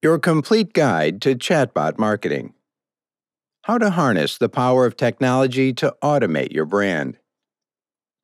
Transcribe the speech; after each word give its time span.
Your 0.00 0.20
complete 0.20 0.74
guide 0.74 1.20
to 1.22 1.34
chatbot 1.34 1.98
marketing. 1.98 2.54
How 3.62 3.78
to 3.78 3.90
harness 3.90 4.38
the 4.38 4.48
power 4.48 4.86
of 4.86 4.96
technology 4.96 5.72
to 5.72 5.92
automate 6.04 6.52
your 6.52 6.66
brand. 6.66 7.18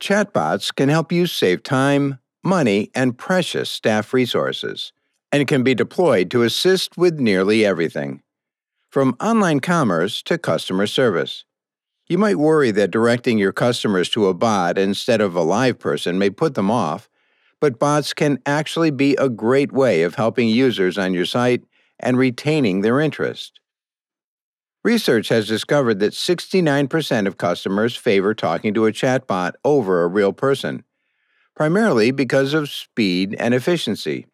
Chatbots 0.00 0.72
can 0.72 0.88
help 0.88 1.10
you 1.10 1.26
save 1.26 1.64
time, 1.64 2.20
money, 2.44 2.92
and 2.94 3.18
precious 3.18 3.70
staff 3.70 4.14
resources, 4.14 4.92
and 5.32 5.48
can 5.48 5.64
be 5.64 5.74
deployed 5.74 6.30
to 6.30 6.44
assist 6.44 6.96
with 6.96 7.18
nearly 7.18 7.66
everything, 7.66 8.22
from 8.88 9.16
online 9.20 9.58
commerce 9.58 10.22
to 10.22 10.38
customer 10.38 10.86
service. 10.86 11.44
You 12.06 12.18
might 12.18 12.38
worry 12.38 12.70
that 12.70 12.92
directing 12.92 13.36
your 13.36 13.52
customers 13.52 14.08
to 14.10 14.28
a 14.28 14.34
bot 14.34 14.78
instead 14.78 15.20
of 15.20 15.34
a 15.34 15.42
live 15.42 15.80
person 15.80 16.20
may 16.20 16.30
put 16.30 16.54
them 16.54 16.70
off, 16.70 17.08
but 17.64 17.78
bots 17.78 18.12
can 18.12 18.38
actually 18.44 18.90
be 18.90 19.16
a 19.16 19.30
great 19.30 19.72
way 19.72 20.02
of 20.02 20.16
helping 20.16 20.50
users 20.50 20.98
on 20.98 21.14
your 21.14 21.24
site 21.24 21.64
and 21.98 22.18
retaining 22.18 22.82
their 22.82 23.00
interest. 23.00 23.58
Research 24.84 25.30
has 25.30 25.48
discovered 25.48 25.98
that 26.00 26.12
69% 26.12 27.26
of 27.26 27.38
customers 27.38 27.96
favor 27.96 28.34
talking 28.34 28.74
to 28.74 28.84
a 28.84 28.92
chatbot 28.92 29.52
over 29.64 30.02
a 30.02 30.08
real 30.08 30.34
person, 30.34 30.84
primarily 31.56 32.10
because 32.10 32.52
of 32.52 32.68
speed 32.68 33.34
and 33.38 33.54
efficiency. 33.54 34.26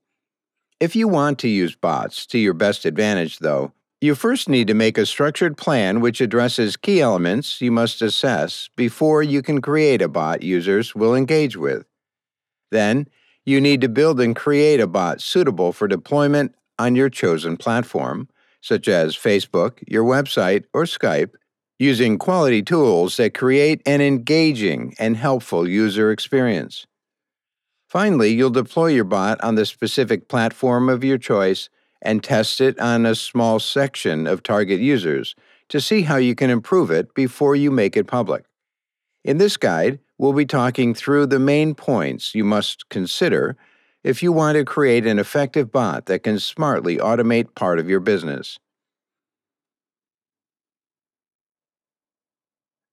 If 0.81 0.97
you 0.97 1.06
want 1.06 1.39
to 1.39 1.48
use 1.48 1.77
bots 1.77 2.27
to 2.27 2.39
your 2.41 2.55
best 2.55 2.84
advantage, 2.84 3.39
though, 3.39 3.70
you 4.01 4.17
first 4.17 4.48
need 4.48 4.67
to 4.67 4.75
make 4.75 4.98
a 4.98 5.06
structured 5.06 5.56
plan 5.56 6.01
which 6.01 6.20
addresses 6.20 6.77
key 6.77 7.01
elements 7.01 7.61
you 7.61 7.70
must 7.70 8.03
assess 8.03 8.70
before 8.75 9.23
you 9.23 9.41
can 9.41 9.61
create 9.61 10.03
a 10.03 10.09
bot 10.09 10.42
users 10.42 10.97
will 10.97 11.15
engage 11.15 11.56
with. 11.56 11.87
Then, 12.70 13.09
you 13.45 13.61
need 13.61 13.80
to 13.80 13.89
build 13.89 14.21
and 14.21 14.37
create 14.37 14.80
a 14.80 14.87
bot 14.87 15.21
suitable 15.21 15.73
for 15.73 15.89
deployment 15.89 16.55
on 16.79 16.97
your 16.97 17.11
chosen 17.11 17.57
platform, 17.57 18.29
such 18.61 18.89
as 18.89 19.17
Facebook, 19.17 19.83
your 19.87 20.05
website, 20.05 20.65
or 20.73 20.84
Skype, 20.84 21.33
using 21.79 22.19
quality 22.19 22.62
tools 22.62 23.17
that 23.17 23.34
create 23.34 23.81
an 23.87 24.01
engaging 24.01 24.95
and 24.98 25.17
helpful 25.17 25.67
user 25.67 26.11
experience. 26.11 26.87
Finally, 27.89 28.31
you'll 28.31 28.51
deploy 28.51 28.87
your 28.87 29.05
bot 29.05 29.41
on 29.41 29.55
the 29.55 29.67
specific 29.67 30.29
platform 30.29 30.89
of 30.89 31.03
your 31.03 31.19
choice 31.19 31.69
and 32.03 32.23
test 32.23 32.61
it 32.61 32.79
on 32.79 33.05
a 33.05 33.14
small 33.14 33.59
section 33.59 34.27
of 34.27 34.42
target 34.42 34.81
users 34.81 35.34
to 35.69 35.81
see 35.81 36.03
how 36.03 36.17
you 36.17 36.34
can 36.34 36.51
improve 36.51 36.91
it 36.91 37.14
before 37.14 37.57
you 37.57 37.70
make 37.70 37.97
it 37.97 38.07
public. 38.07 38.45
In 39.25 39.39
this 39.39 39.57
guide, 39.57 39.99
we'll 40.19 40.33
be 40.33 40.47
talking 40.47 40.95
through 40.95 41.27
the 41.27 41.39
main 41.39 41.75
points 41.75 42.35
you 42.35 42.45
must 42.45 42.89
consider 42.89 43.57
if 44.03 44.23
you 44.23 44.33
want 44.33 44.57
to 44.57 44.65
create 44.65 45.07
an 45.07 45.19
effective 45.19 45.71
bot 45.71 46.07
that 46.07 46.23
can 46.23 46.39
smartly 46.39 46.97
automate 46.97 47.55
part 47.55 47.79
of 47.79 47.89
your 47.89 48.01
business. 48.01 48.59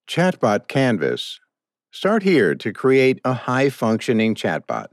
Chatbot 0.08 0.68
Canvas. 0.68 1.40
Start 1.92 2.24
here 2.24 2.56
to 2.56 2.74
create 2.74 3.20
a 3.24 3.34
high 3.34 3.70
functioning 3.70 4.36
chatbot. 4.36 4.88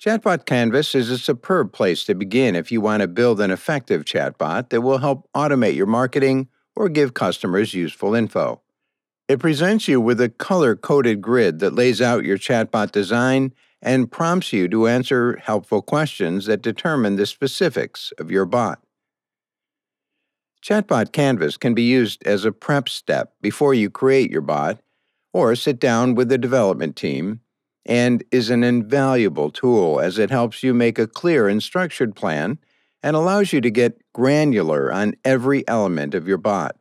Chatbot 0.00 0.46
Canvas 0.46 0.94
is 0.94 1.10
a 1.10 1.18
superb 1.18 1.72
place 1.72 2.04
to 2.04 2.14
begin 2.14 2.56
if 2.56 2.72
you 2.72 2.80
want 2.80 3.02
to 3.02 3.08
build 3.08 3.40
an 3.40 3.50
effective 3.50 4.04
chatbot 4.04 4.70
that 4.70 4.80
will 4.80 4.98
help 4.98 5.28
automate 5.34 5.74
your 5.74 5.86
marketing 5.86 6.48
or 6.74 6.88
give 6.88 7.14
customers 7.14 7.74
useful 7.74 8.14
info. 8.14 8.60
It 9.30 9.38
presents 9.38 9.86
you 9.86 10.00
with 10.00 10.20
a 10.20 10.28
color 10.28 10.74
coded 10.74 11.20
grid 11.20 11.60
that 11.60 11.76
lays 11.76 12.02
out 12.02 12.24
your 12.24 12.36
chatbot 12.36 12.90
design 12.90 13.54
and 13.80 14.10
prompts 14.10 14.52
you 14.52 14.66
to 14.66 14.88
answer 14.88 15.36
helpful 15.36 15.82
questions 15.82 16.46
that 16.46 16.62
determine 16.62 17.14
the 17.14 17.26
specifics 17.26 18.12
of 18.18 18.32
your 18.32 18.44
bot. 18.44 18.82
Chatbot 20.64 21.12
Canvas 21.12 21.56
can 21.56 21.74
be 21.74 21.84
used 21.84 22.26
as 22.26 22.44
a 22.44 22.50
prep 22.50 22.88
step 22.88 23.32
before 23.40 23.72
you 23.72 23.88
create 23.88 24.32
your 24.32 24.40
bot 24.40 24.80
or 25.32 25.54
sit 25.54 25.78
down 25.78 26.16
with 26.16 26.28
the 26.28 26.36
development 26.36 26.96
team 26.96 27.38
and 27.86 28.24
is 28.32 28.50
an 28.50 28.64
invaluable 28.64 29.52
tool 29.52 30.00
as 30.00 30.18
it 30.18 30.30
helps 30.30 30.64
you 30.64 30.74
make 30.74 30.98
a 30.98 31.06
clear 31.06 31.46
and 31.46 31.62
structured 31.62 32.16
plan 32.16 32.58
and 33.00 33.14
allows 33.14 33.52
you 33.52 33.60
to 33.60 33.70
get 33.70 34.02
granular 34.12 34.92
on 34.92 35.14
every 35.24 35.62
element 35.68 36.16
of 36.16 36.26
your 36.26 36.36
bot. 36.36 36.74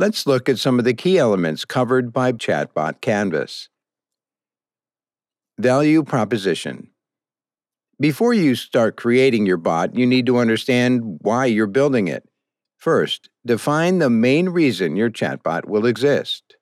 Let's 0.00 0.28
look 0.28 0.48
at 0.48 0.60
some 0.60 0.78
of 0.78 0.84
the 0.84 0.94
key 0.94 1.18
elements 1.18 1.64
covered 1.64 2.12
by 2.12 2.30
Chatbot 2.30 3.00
Canvas. 3.00 3.68
Value 5.58 6.04
Proposition 6.04 6.90
Before 7.98 8.32
you 8.32 8.54
start 8.54 8.96
creating 8.96 9.44
your 9.44 9.56
bot, 9.56 9.96
you 9.96 10.06
need 10.06 10.26
to 10.26 10.38
understand 10.38 11.18
why 11.22 11.46
you're 11.46 11.66
building 11.66 12.06
it. 12.06 12.28
First, 12.76 13.28
define 13.44 13.98
the 13.98 14.08
main 14.08 14.50
reason 14.50 14.94
your 14.94 15.10
chatbot 15.10 15.64
will 15.64 15.84
exist. 15.84 16.54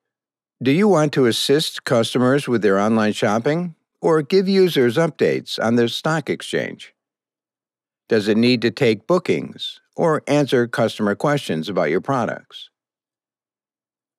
Do 0.63 0.71
you 0.71 0.89
want 0.89 1.13
to 1.13 1.27
assist 1.27 1.85
customers 1.85 2.49
with 2.49 2.63
their 2.63 2.81
online 2.81 3.13
shopping 3.13 3.75
or 4.01 4.23
give 4.23 4.49
users 4.49 4.97
updates 4.97 5.63
on 5.63 5.77
their 5.77 5.89
stock 5.89 6.31
exchange? 6.31 6.95
Does 8.09 8.29
it 8.29 8.39
need 8.39 8.63
to 8.63 8.71
take 8.71 9.07
bookings 9.07 9.83
or 9.95 10.23
answer 10.27 10.67
customer 10.67 11.15
questions 11.15 11.69
about 11.69 11.91
your 11.91 12.01
products? 12.01 12.71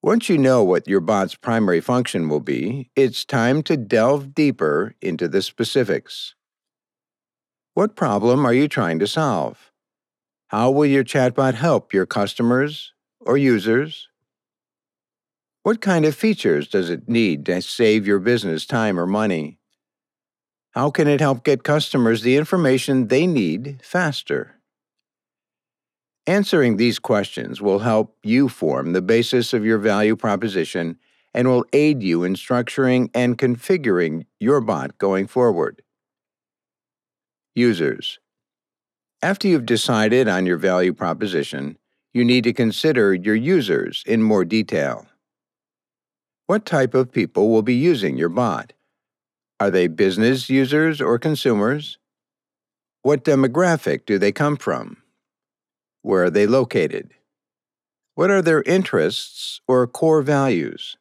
Once 0.03 0.29
you 0.29 0.37
know 0.37 0.63
what 0.63 0.87
your 0.87 0.99
bot's 0.99 1.33
primary 1.33 1.81
function 1.81 2.29
will 2.29 2.39
be, 2.39 2.91
it's 2.95 3.25
time 3.25 3.63
to 3.63 3.75
delve 3.75 4.35
deeper 4.35 4.93
into 5.01 5.27
the 5.27 5.41
specifics. 5.41 6.35
What 7.73 7.95
problem 7.95 8.45
are 8.45 8.53
you 8.53 8.67
trying 8.67 8.99
to 8.99 9.07
solve? 9.07 9.71
How 10.49 10.69
will 10.69 10.85
your 10.85 11.03
chatbot 11.03 11.55
help 11.55 11.93
your 11.93 12.05
customers 12.05 12.93
or 13.19 13.37
users? 13.37 14.07
What 15.63 15.81
kind 15.81 16.05
of 16.05 16.15
features 16.15 16.67
does 16.67 16.91
it 16.91 17.09
need 17.09 17.45
to 17.47 17.61
save 17.61 18.05
your 18.05 18.19
business 18.19 18.67
time 18.67 18.99
or 18.99 19.07
money? 19.07 19.57
How 20.71 20.91
can 20.91 21.07
it 21.07 21.19
help 21.19 21.43
get 21.43 21.63
customers 21.63 22.21
the 22.21 22.37
information 22.37 23.07
they 23.07 23.25
need 23.25 23.79
faster? 23.83 24.56
Answering 26.27 26.75
these 26.75 26.99
questions 26.99 27.61
will 27.61 27.79
help 27.79 28.17
you 28.21 28.49
form 28.49 28.91
the 28.91 29.01
basis 29.01 29.53
of 29.53 29.63
your 29.63 29.77
value 29.77 30.17
proposition 30.17 30.99
and 31.33 31.47
will 31.47 31.63
aid 31.71 32.03
you 32.03 32.25
in 32.25 32.35
structuring 32.35 33.09
and 33.13 33.37
configuring 33.37 34.25
your 34.37 34.59
bot 34.59 34.97
going 34.97 35.27
forward. 35.27 35.81
Users. 37.55 38.19
After 39.21 39.47
you've 39.47 39.65
decided 39.65 40.27
on 40.27 40.45
your 40.45 40.57
value 40.57 40.93
proposition, 40.93 41.77
you 42.13 42.25
need 42.25 42.43
to 42.43 42.51
consider 42.51 43.13
your 43.13 43.35
users 43.35 44.03
in 44.05 44.21
more 44.21 44.43
detail. 44.43 45.07
What 46.47 46.65
type 46.65 46.93
of 46.93 47.11
people 47.11 47.49
will 47.49 47.61
be 47.61 47.75
using 47.75 48.17
your 48.17 48.29
bot? 48.29 48.73
Are 49.61 49.71
they 49.71 49.87
business 49.87 50.49
users 50.49 50.99
or 50.99 51.19
consumers? 51.19 51.97
What 53.01 53.23
demographic 53.23 54.05
do 54.05 54.19
they 54.19 54.33
come 54.33 54.57
from? 54.57 54.97
Where 56.07 56.23
are 56.23 56.29
they 56.29 56.47
located? 56.47 57.11
What 58.15 58.31
are 58.31 58.41
their 58.41 58.61
interests 58.61 59.59
or 59.67 59.85
core 59.87 60.21
values? 60.21 60.95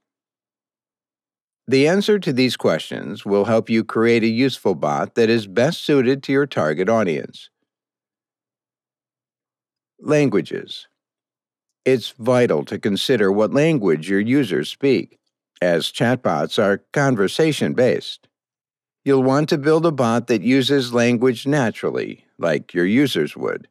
The 1.68 1.86
answer 1.86 2.18
to 2.18 2.32
these 2.32 2.56
questions 2.56 3.24
will 3.24 3.44
help 3.44 3.70
you 3.70 3.84
create 3.84 4.24
a 4.24 4.38
useful 4.46 4.74
bot 4.74 5.14
that 5.14 5.30
is 5.30 5.46
best 5.46 5.84
suited 5.84 6.24
to 6.24 6.32
your 6.32 6.44
target 6.44 6.88
audience. 6.88 7.50
Languages. 10.00 10.88
It's 11.84 12.10
vital 12.18 12.64
to 12.64 12.76
consider 12.76 13.30
what 13.30 13.54
language 13.54 14.10
your 14.10 14.18
users 14.18 14.68
speak, 14.70 15.20
as 15.62 15.92
chatbots 15.92 16.60
are 16.60 16.84
conversation 16.92 17.74
based. 17.74 18.26
You'll 19.04 19.22
want 19.22 19.48
to 19.50 19.56
build 19.56 19.86
a 19.86 19.92
bot 19.92 20.26
that 20.26 20.42
uses 20.42 20.92
language 20.92 21.46
naturally, 21.46 22.24
like 22.38 22.74
your 22.74 22.86
users 22.86 23.36
would. 23.36 23.68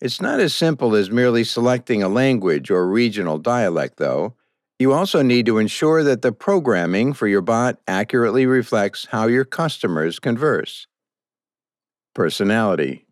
It's 0.00 0.20
not 0.20 0.40
as 0.40 0.54
simple 0.54 0.94
as 0.94 1.10
merely 1.10 1.42
selecting 1.42 2.02
a 2.02 2.08
language 2.08 2.70
or 2.70 2.86
regional 2.86 3.38
dialect, 3.38 3.96
though. 3.96 4.34
You 4.78 4.92
also 4.92 5.22
need 5.22 5.46
to 5.46 5.56
ensure 5.56 6.04
that 6.04 6.20
the 6.20 6.32
programming 6.32 7.14
for 7.14 7.26
your 7.26 7.40
bot 7.40 7.78
accurately 7.88 8.44
reflects 8.44 9.06
how 9.06 9.26
your 9.26 9.46
customers 9.46 10.18
converse. 10.18 10.86
Personality. 12.14 13.06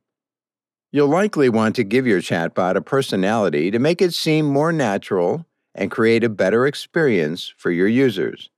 You'll 0.93 1.09
likely 1.09 1.49
want 1.49 1.75
to 1.77 1.85
give 1.85 2.07
your 2.07 2.21
chatbot 2.21 2.77
a 2.77 2.83
personality 2.83 3.71
to 3.71 3.79
make 3.79 4.03
it 4.03 4.13
seem 4.13 4.47
more 4.47 4.73
natural 4.73 5.47
and 5.75 5.91
create 5.91 6.23
a 6.23 6.29
better 6.29 6.67
experience 6.67 7.53
for 7.57 7.71
your 7.71 7.89
users. 7.89 8.51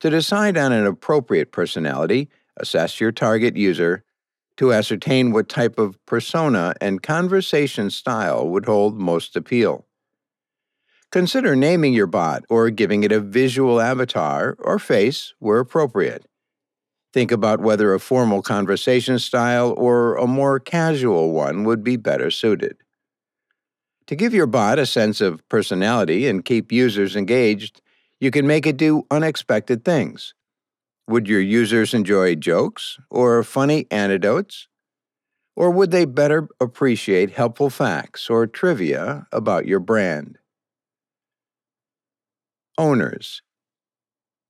To 0.00 0.10
decide 0.10 0.56
on 0.56 0.72
an 0.72 0.86
appropriate 0.86 1.52
personality, 1.52 2.28
assess 2.56 3.00
your 3.00 3.12
target 3.12 3.56
user 3.56 4.04
to 4.56 4.72
ascertain 4.72 5.32
what 5.32 5.48
type 5.48 5.78
of 5.78 6.04
persona 6.06 6.74
and 6.80 7.02
conversation 7.02 7.90
style 7.90 8.48
would 8.48 8.66
hold 8.66 8.98
most 8.98 9.36
appeal. 9.36 9.86
Consider 11.10 11.54
naming 11.54 11.92
your 11.92 12.06
bot 12.06 12.44
or 12.48 12.70
giving 12.70 13.04
it 13.04 13.12
a 13.12 13.20
visual 13.20 13.80
avatar 13.80 14.56
or 14.58 14.78
face 14.78 15.34
where 15.38 15.58
appropriate. 15.58 16.26
Think 17.12 17.30
about 17.30 17.60
whether 17.60 17.92
a 17.92 18.00
formal 18.00 18.40
conversation 18.40 19.18
style 19.18 19.74
or 19.76 20.16
a 20.16 20.26
more 20.26 20.58
casual 20.58 21.32
one 21.32 21.64
would 21.64 21.84
be 21.84 21.96
better 21.96 22.30
suited. 22.30 22.78
To 24.06 24.16
give 24.16 24.32
your 24.32 24.46
bot 24.46 24.78
a 24.78 24.86
sense 24.86 25.20
of 25.20 25.46
personality 25.48 26.26
and 26.26 26.44
keep 26.44 26.72
users 26.72 27.14
engaged, 27.14 27.82
you 28.18 28.30
can 28.30 28.46
make 28.46 28.66
it 28.66 28.78
do 28.78 29.06
unexpected 29.10 29.84
things. 29.84 30.32
Would 31.12 31.28
your 31.28 31.42
users 31.42 31.92
enjoy 31.92 32.36
jokes 32.36 32.98
or 33.10 33.42
funny 33.42 33.86
anecdotes? 33.90 34.66
Or 35.54 35.70
would 35.70 35.90
they 35.90 36.06
better 36.06 36.48
appreciate 36.58 37.32
helpful 37.32 37.68
facts 37.68 38.30
or 38.30 38.46
trivia 38.46 39.26
about 39.30 39.66
your 39.66 39.78
brand? 39.78 40.38
Owners 42.78 43.42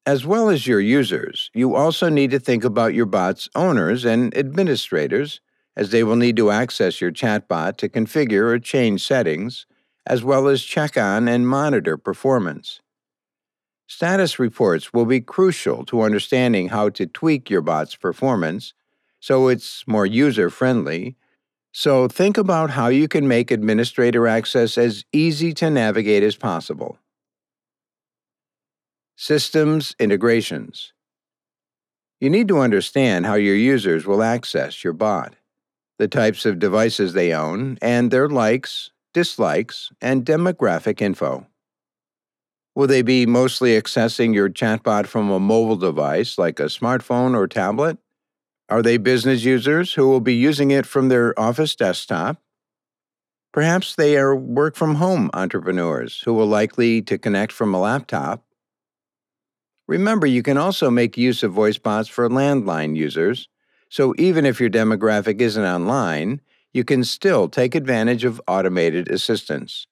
as 0.06 0.24
well 0.24 0.48
as 0.48 0.68
your 0.68 0.78
users, 0.78 1.50
you 1.52 1.74
also 1.74 2.08
need 2.08 2.30
to 2.30 2.38
think 2.38 2.62
about 2.62 2.94
your 2.94 3.06
bot's 3.06 3.48
owners 3.56 4.04
and 4.04 4.36
administrators, 4.36 5.40
as 5.76 5.90
they 5.90 6.04
will 6.04 6.16
need 6.16 6.36
to 6.36 6.52
access 6.52 7.00
your 7.00 7.10
chatbot 7.10 7.76
to 7.76 7.88
configure 7.88 8.52
or 8.52 8.60
change 8.60 9.04
settings, 9.04 9.66
as 10.06 10.22
well 10.22 10.46
as 10.46 10.62
check 10.62 10.96
on 10.96 11.26
and 11.26 11.48
monitor 11.48 11.96
performance. 11.96 12.80
Status 13.94 14.38
reports 14.38 14.94
will 14.94 15.04
be 15.04 15.20
crucial 15.20 15.84
to 15.84 16.00
understanding 16.00 16.70
how 16.70 16.88
to 16.88 17.04
tweak 17.04 17.50
your 17.50 17.60
bot's 17.60 17.94
performance 17.94 18.72
so 19.20 19.48
it's 19.48 19.86
more 19.86 20.06
user 20.06 20.48
friendly. 20.48 21.14
So 21.72 22.08
think 22.08 22.38
about 22.38 22.70
how 22.70 22.88
you 22.88 23.06
can 23.06 23.28
make 23.28 23.50
administrator 23.50 24.26
access 24.26 24.78
as 24.78 25.04
easy 25.12 25.52
to 25.52 25.68
navigate 25.68 26.22
as 26.22 26.36
possible. 26.36 26.96
Systems 29.14 29.94
integrations. 29.98 30.94
You 32.18 32.30
need 32.30 32.48
to 32.48 32.60
understand 32.60 33.26
how 33.26 33.34
your 33.34 33.56
users 33.56 34.06
will 34.06 34.22
access 34.22 34.82
your 34.82 34.94
bot, 34.94 35.34
the 35.98 36.08
types 36.08 36.46
of 36.46 36.58
devices 36.58 37.12
they 37.12 37.34
own, 37.34 37.76
and 37.82 38.10
their 38.10 38.30
likes, 38.30 38.90
dislikes, 39.12 39.92
and 40.00 40.24
demographic 40.24 41.02
info. 41.02 41.46
Will 42.74 42.86
they 42.86 43.02
be 43.02 43.26
mostly 43.26 43.80
accessing 43.80 44.34
your 44.34 44.48
chatbot 44.48 45.06
from 45.06 45.30
a 45.30 45.38
mobile 45.38 45.76
device 45.76 46.38
like 46.38 46.58
a 46.58 46.64
smartphone 46.64 47.34
or 47.36 47.46
tablet? 47.46 47.98
Are 48.68 48.82
they 48.82 48.96
business 48.96 49.44
users 49.44 49.94
who 49.94 50.08
will 50.08 50.20
be 50.20 50.34
using 50.34 50.70
it 50.70 50.86
from 50.86 51.08
their 51.08 51.38
office 51.38 51.76
desktop? 51.76 52.38
Perhaps 53.52 53.96
they 53.96 54.16
are 54.16 54.34
work 54.34 54.76
from 54.76 54.94
home 54.94 55.28
entrepreneurs 55.34 56.22
who 56.24 56.32
will 56.32 56.46
likely 56.46 57.02
to 57.02 57.18
connect 57.18 57.52
from 57.52 57.74
a 57.74 57.80
laptop 57.80 58.44
Remember, 59.88 60.26
you 60.26 60.42
can 60.42 60.56
also 60.56 60.90
make 60.90 61.18
use 61.18 61.42
of 61.42 61.52
voice 61.52 61.78
bots 61.78 62.08
for 62.08 62.28
landline 62.28 62.96
users, 62.96 63.48
so 63.88 64.14
even 64.16 64.46
if 64.46 64.60
your 64.60 64.70
demographic 64.70 65.40
isn't 65.40 65.64
online, 65.64 66.40
you 66.72 66.84
can 66.84 67.04
still 67.04 67.48
take 67.48 67.74
advantage 67.74 68.24
of 68.24 68.40
automated 68.48 69.10
assistance. 69.10 69.86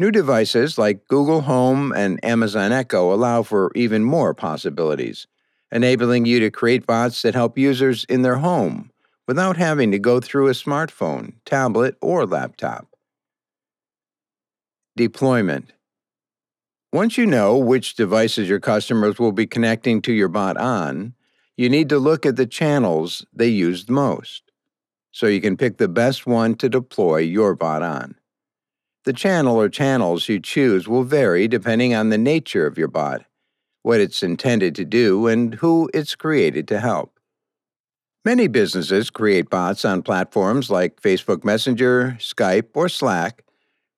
New 0.00 0.10
devices 0.10 0.78
like 0.78 1.06
Google 1.08 1.42
Home 1.42 1.92
and 1.92 2.24
Amazon 2.24 2.72
Echo 2.72 3.12
allow 3.12 3.42
for 3.42 3.70
even 3.74 4.02
more 4.02 4.32
possibilities, 4.32 5.26
enabling 5.70 6.24
you 6.24 6.40
to 6.40 6.50
create 6.50 6.86
bots 6.86 7.20
that 7.20 7.34
help 7.34 7.58
users 7.58 8.04
in 8.04 8.22
their 8.22 8.36
home 8.36 8.90
without 9.28 9.58
having 9.58 9.90
to 9.90 9.98
go 9.98 10.18
through 10.18 10.48
a 10.48 10.52
smartphone, 10.52 11.34
tablet, 11.44 11.98
or 12.00 12.24
laptop. 12.24 12.88
Deployment 14.96 15.74
once 16.94 17.18
you 17.18 17.26
know 17.26 17.58
which 17.58 17.94
devices 17.94 18.48
your 18.48 18.58
customers 18.58 19.18
will 19.18 19.32
be 19.32 19.46
connecting 19.46 20.00
to 20.00 20.14
your 20.14 20.28
bot 20.28 20.56
on, 20.56 21.12
you 21.58 21.68
need 21.68 21.90
to 21.90 21.98
look 21.98 22.24
at 22.24 22.36
the 22.36 22.46
channels 22.46 23.26
they 23.34 23.48
used 23.48 23.90
most 23.90 24.44
so 25.12 25.26
you 25.26 25.42
can 25.42 25.58
pick 25.58 25.76
the 25.76 25.88
best 25.88 26.26
one 26.26 26.54
to 26.54 26.70
deploy 26.70 27.18
your 27.18 27.54
bot 27.54 27.82
on. 27.82 28.14
The 29.04 29.12
channel 29.14 29.56
or 29.56 29.70
channels 29.70 30.28
you 30.28 30.40
choose 30.40 30.86
will 30.86 31.04
vary 31.04 31.48
depending 31.48 31.94
on 31.94 32.10
the 32.10 32.18
nature 32.18 32.66
of 32.66 32.76
your 32.76 32.88
bot, 32.88 33.24
what 33.82 34.00
it's 34.00 34.22
intended 34.22 34.74
to 34.74 34.84
do, 34.84 35.26
and 35.26 35.54
who 35.54 35.88
it's 35.94 36.14
created 36.14 36.68
to 36.68 36.80
help. 36.80 37.18
Many 38.26 38.46
businesses 38.46 39.08
create 39.08 39.48
bots 39.48 39.86
on 39.86 40.02
platforms 40.02 40.70
like 40.70 41.00
Facebook 41.00 41.44
Messenger, 41.44 42.18
Skype, 42.20 42.68
or 42.74 42.90
Slack, 42.90 43.42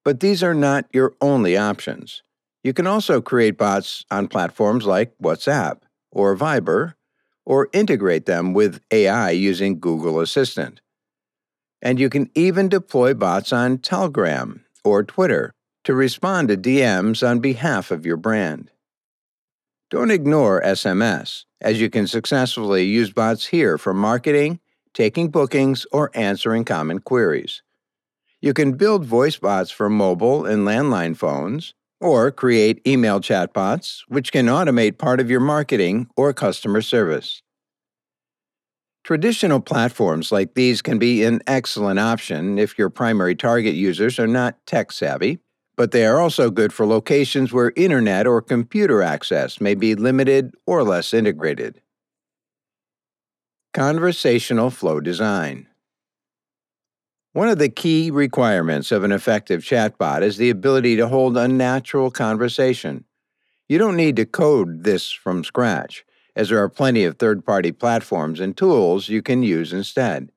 but 0.04 0.20
these 0.20 0.42
are 0.42 0.54
not 0.54 0.86
your 0.92 1.14
only 1.20 1.56
options. 1.56 2.22
You 2.62 2.72
can 2.72 2.86
also 2.86 3.20
create 3.20 3.58
bots 3.58 4.04
on 4.10 4.28
platforms 4.28 4.86
like 4.86 5.12
WhatsApp 5.20 5.80
or 6.12 6.36
Viber, 6.36 6.94
or 7.44 7.68
integrate 7.72 8.26
them 8.26 8.52
with 8.52 8.80
AI 8.92 9.30
using 9.30 9.80
Google 9.80 10.20
Assistant. 10.20 10.80
And 11.80 11.98
you 11.98 12.08
can 12.08 12.30
even 12.36 12.68
deploy 12.68 13.14
bots 13.14 13.52
on 13.52 13.78
Telegram 13.78 14.61
or 14.84 15.02
Twitter 15.02 15.52
to 15.84 15.94
respond 15.94 16.48
to 16.48 16.56
DMs 16.56 17.26
on 17.26 17.40
behalf 17.40 17.90
of 17.90 18.06
your 18.06 18.16
brand. 18.16 18.70
Don't 19.90 20.10
ignore 20.10 20.62
SMS, 20.62 21.44
as 21.60 21.80
you 21.80 21.90
can 21.90 22.06
successfully 22.06 22.84
use 22.84 23.12
bots 23.12 23.46
here 23.46 23.76
for 23.76 23.92
marketing, 23.92 24.60
taking 24.94 25.30
bookings, 25.30 25.86
or 25.92 26.10
answering 26.14 26.64
common 26.64 27.00
queries. 27.00 27.62
You 28.40 28.54
can 28.54 28.72
build 28.72 29.04
voice 29.04 29.36
bots 29.36 29.70
for 29.70 29.88
mobile 29.88 30.46
and 30.46 30.66
landline 30.66 31.16
phones, 31.16 31.74
or 32.00 32.30
create 32.30 32.80
email 32.86 33.20
chatbots, 33.20 34.00
which 34.08 34.32
can 34.32 34.46
automate 34.46 34.98
part 34.98 35.20
of 35.20 35.30
your 35.30 35.40
marketing 35.40 36.08
or 36.16 36.32
customer 36.32 36.82
service. 36.82 37.42
Traditional 39.04 39.60
platforms 39.60 40.30
like 40.30 40.54
these 40.54 40.80
can 40.80 40.98
be 40.98 41.24
an 41.24 41.40
excellent 41.46 41.98
option 41.98 42.58
if 42.58 42.78
your 42.78 42.88
primary 42.88 43.34
target 43.34 43.74
users 43.74 44.18
are 44.18 44.28
not 44.28 44.64
tech 44.66 44.92
savvy, 44.92 45.38
but 45.76 45.90
they 45.90 46.06
are 46.06 46.20
also 46.20 46.50
good 46.50 46.72
for 46.72 46.86
locations 46.86 47.52
where 47.52 47.72
internet 47.74 48.26
or 48.26 48.40
computer 48.40 49.02
access 49.02 49.60
may 49.60 49.74
be 49.74 49.94
limited 49.94 50.54
or 50.66 50.84
less 50.84 51.12
integrated. 51.12 51.80
Conversational 53.72 54.70
Flow 54.70 55.00
Design 55.00 55.66
one 57.34 57.48
of 57.48 57.58
the 57.58 57.70
key 57.70 58.10
requirements 58.10 58.92
of 58.92 59.04
an 59.04 59.12
effective 59.12 59.62
chatbot 59.62 60.20
is 60.20 60.36
the 60.36 60.50
ability 60.50 60.96
to 60.96 61.08
hold 61.08 61.38
a 61.38 61.48
natural 61.48 62.10
conversation. 62.10 63.06
You 63.70 63.78
don't 63.78 63.96
need 63.96 64.16
to 64.16 64.26
code 64.26 64.84
this 64.84 65.10
from 65.10 65.42
scratch, 65.42 66.04
as 66.34 66.48
there 66.48 66.62
are 66.62 66.68
plenty 66.68 67.04
of 67.04 67.18
third 67.18 67.44
party 67.44 67.72
platforms 67.72 68.40
and 68.40 68.56
tools 68.56 69.08
you 69.08 69.22
can 69.22 69.42
use 69.42 69.72
instead. 69.72 70.30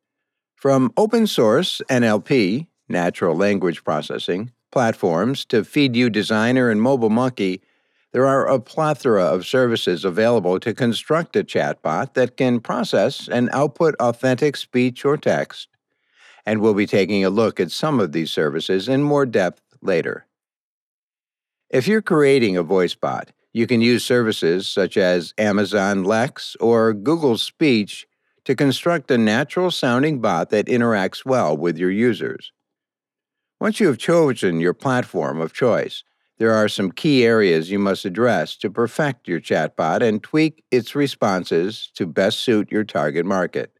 From 0.55 0.91
open 0.97 1.27
source 1.27 1.81
NLP, 1.89 2.67
natural 2.89 3.35
language 3.35 3.83
processing, 3.83 4.51
platforms 4.71 5.45
to 5.45 5.61
FeedU 5.61 6.11
Designer 6.11 6.69
and 6.69 6.81
MobileMonkey, 6.81 7.61
there 8.11 8.25
are 8.25 8.47
a 8.47 8.59
plethora 8.59 9.25
of 9.25 9.45
services 9.45 10.05
available 10.05 10.59
to 10.59 10.73
construct 10.73 11.35
a 11.35 11.43
chatbot 11.43 12.13
that 12.13 12.37
can 12.37 12.59
process 12.59 13.27
and 13.27 13.49
output 13.51 13.95
authentic 13.99 14.55
speech 14.55 15.03
or 15.05 15.17
text 15.17 15.67
and 16.45 16.61
we'll 16.61 16.73
be 16.73 16.85
taking 16.85 17.25
a 17.25 17.29
look 17.29 17.59
at 17.59 17.71
some 17.71 17.99
of 17.99 18.11
these 18.11 18.31
services 18.31 18.87
in 18.87 19.01
more 19.03 19.25
depth 19.25 19.61
later. 19.81 20.27
If 21.69 21.87
you're 21.87 22.01
creating 22.01 22.55
a 22.55 22.63
voice 22.63 22.93
bot, 22.93 23.31
you 23.55 23.65
can 23.65 23.79
use 23.79 24.03
services 24.03 24.67
such 24.67 24.97
as 24.97 25.33
Amazon 25.37 26.03
Lex 26.03 26.57
or 26.59 26.93
Google 26.93 27.37
Speech 27.37 28.05
to 28.43 28.53
construct 28.53 29.09
a 29.09 29.17
natural 29.17 29.71
sounding 29.71 30.19
bot 30.19 30.49
that 30.49 30.65
interacts 30.65 31.23
well 31.23 31.55
with 31.55 31.77
your 31.77 31.89
users. 31.89 32.51
Once 33.61 33.79
you 33.79 33.87
have 33.87 33.97
chosen 33.97 34.59
your 34.59 34.73
platform 34.73 35.39
of 35.39 35.53
choice, 35.53 36.03
there 36.37 36.51
are 36.51 36.67
some 36.67 36.91
key 36.91 37.25
areas 37.25 37.71
you 37.71 37.79
must 37.79 38.03
address 38.03 38.57
to 38.57 38.69
perfect 38.69 39.25
your 39.25 39.39
chatbot 39.39 40.01
and 40.01 40.21
tweak 40.21 40.61
its 40.69 40.93
responses 40.93 41.89
to 41.95 42.05
best 42.05 42.39
suit 42.39 42.69
your 42.73 42.83
target 42.83 43.25
market. 43.25 43.71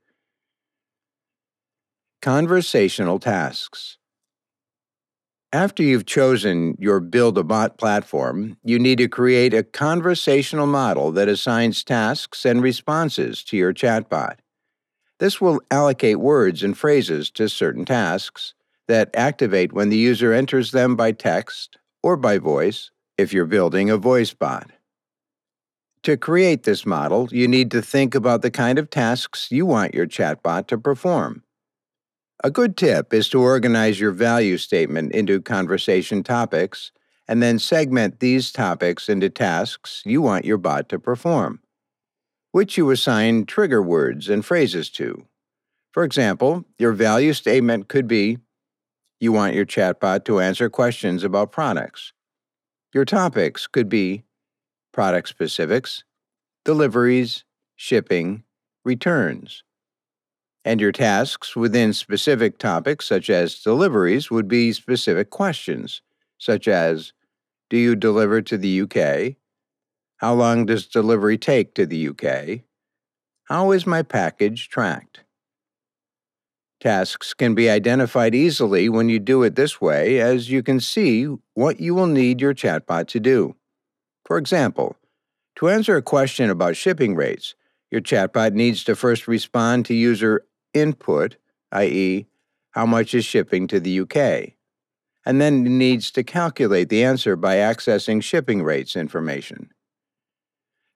Conversational 2.22 3.20
tasks. 3.20 3.98
After 5.54 5.84
you've 5.84 6.06
chosen 6.06 6.76
your 6.80 7.00
Build 7.00 7.38
a 7.38 7.44
Bot 7.44 7.78
platform, 7.78 8.58
you 8.64 8.78
need 8.78 8.98
to 8.98 9.08
create 9.08 9.54
a 9.54 9.64
conversational 9.64 10.68
model 10.68 11.12
that 11.14 11.30
assigns 11.30 11.84
tasks 11.84 12.46
and 12.46 12.62
responses 12.62 13.44
to 13.46 13.58
your 13.58 13.74
chatbot. 13.74 14.36
This 15.20 15.40
will 15.40 15.62
allocate 15.72 16.20
words 16.20 16.62
and 16.62 16.78
phrases 16.78 17.32
to 17.32 17.48
certain 17.48 17.86
tasks 17.86 18.54
that 18.88 19.10
activate 19.14 19.72
when 19.72 19.90
the 19.90 19.98
user 19.98 20.34
enters 20.34 20.72
them 20.72 20.98
by 20.98 21.14
text 21.14 21.78
or 22.04 22.18
by 22.18 22.38
voice 22.38 22.92
if 23.18 23.32
you're 23.32 23.46
building 23.46 23.90
a 23.90 23.98
voice 23.98 24.34
bot. 24.34 24.72
To 26.04 26.18
create 26.18 26.64
this 26.64 26.86
model, 26.86 27.30
you 27.32 27.48
need 27.48 27.72
to 27.72 27.82
think 27.82 28.14
about 28.14 28.42
the 28.42 28.52
kind 28.52 28.78
of 28.78 28.90
tasks 28.90 29.48
you 29.52 29.66
want 29.66 29.96
your 29.96 30.06
chatbot 30.06 30.68
to 30.68 30.78
perform. 30.78 31.44
A 32.46 32.52
good 32.52 32.78
tip 32.78 33.12
is 33.12 33.28
to 33.30 33.42
organize 33.42 34.00
your 34.00 34.12
value 34.12 34.60
statement 34.60 35.14
into 35.14 35.42
conversation 35.42 36.22
topics 36.22 36.92
and 37.28 37.42
then 37.42 37.58
segment 37.58 38.20
these 38.20 38.52
topics 38.52 39.10
into 39.10 39.32
tasks 39.32 40.04
you 40.06 40.22
want 40.22 40.46
your 40.46 40.60
bot 40.60 40.88
to 40.90 41.00
perform. 41.00 41.60
which 42.52 42.78
you 42.78 42.92
assign 42.92 43.48
trigger 43.48 43.82
words 43.82 44.30
and 44.30 44.46
phrases 44.46 44.92
to. 44.92 45.26
For 45.92 46.04
example, 46.04 46.66
your 46.78 46.94
value 46.94 47.34
statement 47.34 47.88
could 47.88 48.08
be 48.08 48.38
you 49.20 49.32
want 49.32 49.56
your 49.56 49.66
chatbot 49.66 50.24
to 50.26 50.40
answer 50.40 50.70
questions 50.70 51.24
about 51.24 51.52
products. 51.52 52.14
Your 52.94 53.06
topics 53.06 53.66
could 53.66 53.90
be 53.90 54.24
product 54.94 55.30
specifics, 55.30 56.04
deliveries, 56.64 57.44
shipping, 57.76 58.44
returns. 58.86 59.65
And 60.66 60.82
your 60.82 60.92
tasks 60.92 61.56
within 61.56 61.94
specific 61.94 62.58
topics, 62.58 63.06
such 63.06 63.30
as 63.30 63.60
deliveries, 63.60 64.32
would 64.32 64.48
be 64.48 64.74
specific 64.74 65.30
questions, 65.30 66.02
such 66.40 66.68
as 66.68 67.14
Do 67.70 67.78
you 67.78 67.96
deliver 67.96 68.42
to 68.42 68.58
the 68.58 68.82
UK? 68.82 69.36
How 70.18 70.34
long 70.34 70.66
does 70.66 70.88
delivery 70.88 71.38
take 71.38 71.76
to 71.76 71.86
the 71.86 72.10
UK? 72.10 72.62
How 73.44 73.72
is 73.72 73.86
my 73.86 74.02
package 74.02 74.68
tracked? 74.70 75.22
Tasks 76.82 77.36
can 77.36 77.54
be 77.54 77.70
identified 77.70 78.34
easily 78.34 78.90
when 78.90 79.08
you 79.08 79.20
do 79.20 79.44
it 79.44 79.56
this 79.56 79.80
way, 79.80 80.20
as 80.20 80.50
you 80.50 80.64
can 80.64 80.80
see 80.80 81.28
what 81.54 81.80
you 81.80 81.94
will 81.94 82.08
need 82.08 82.42
your 82.42 82.56
chatbot 82.56 83.08
to 83.10 83.20
do. 83.20 83.56
For 84.26 84.40
example, 84.40 84.96
to 85.58 85.70
answer 85.70 85.96
a 85.96 86.02
question 86.02 86.50
about 86.50 86.76
shipping 86.76 87.16
rates, 87.16 87.54
your 87.92 88.02
chatbot 88.02 88.54
needs 88.54 88.84
to 88.86 88.96
first 88.96 89.28
respond 89.28 89.86
to 89.86 89.94
user 89.94 90.44
input, 90.76 91.38
i.e., 91.72 92.28
how 92.72 92.86
much 92.86 93.14
is 93.14 93.26
shipping 93.26 93.68
to 93.68 93.80
the 93.80 94.02
UK, 94.02 94.54
and 95.26 95.42
then 95.42 95.64
needs 95.78 96.12
to 96.12 96.24
calculate 96.24 96.90
the 96.90 97.04
answer 97.04 97.36
by 97.36 97.56
accessing 97.56 98.22
shipping 98.22 98.62
rates 98.62 98.96
information. 98.96 99.70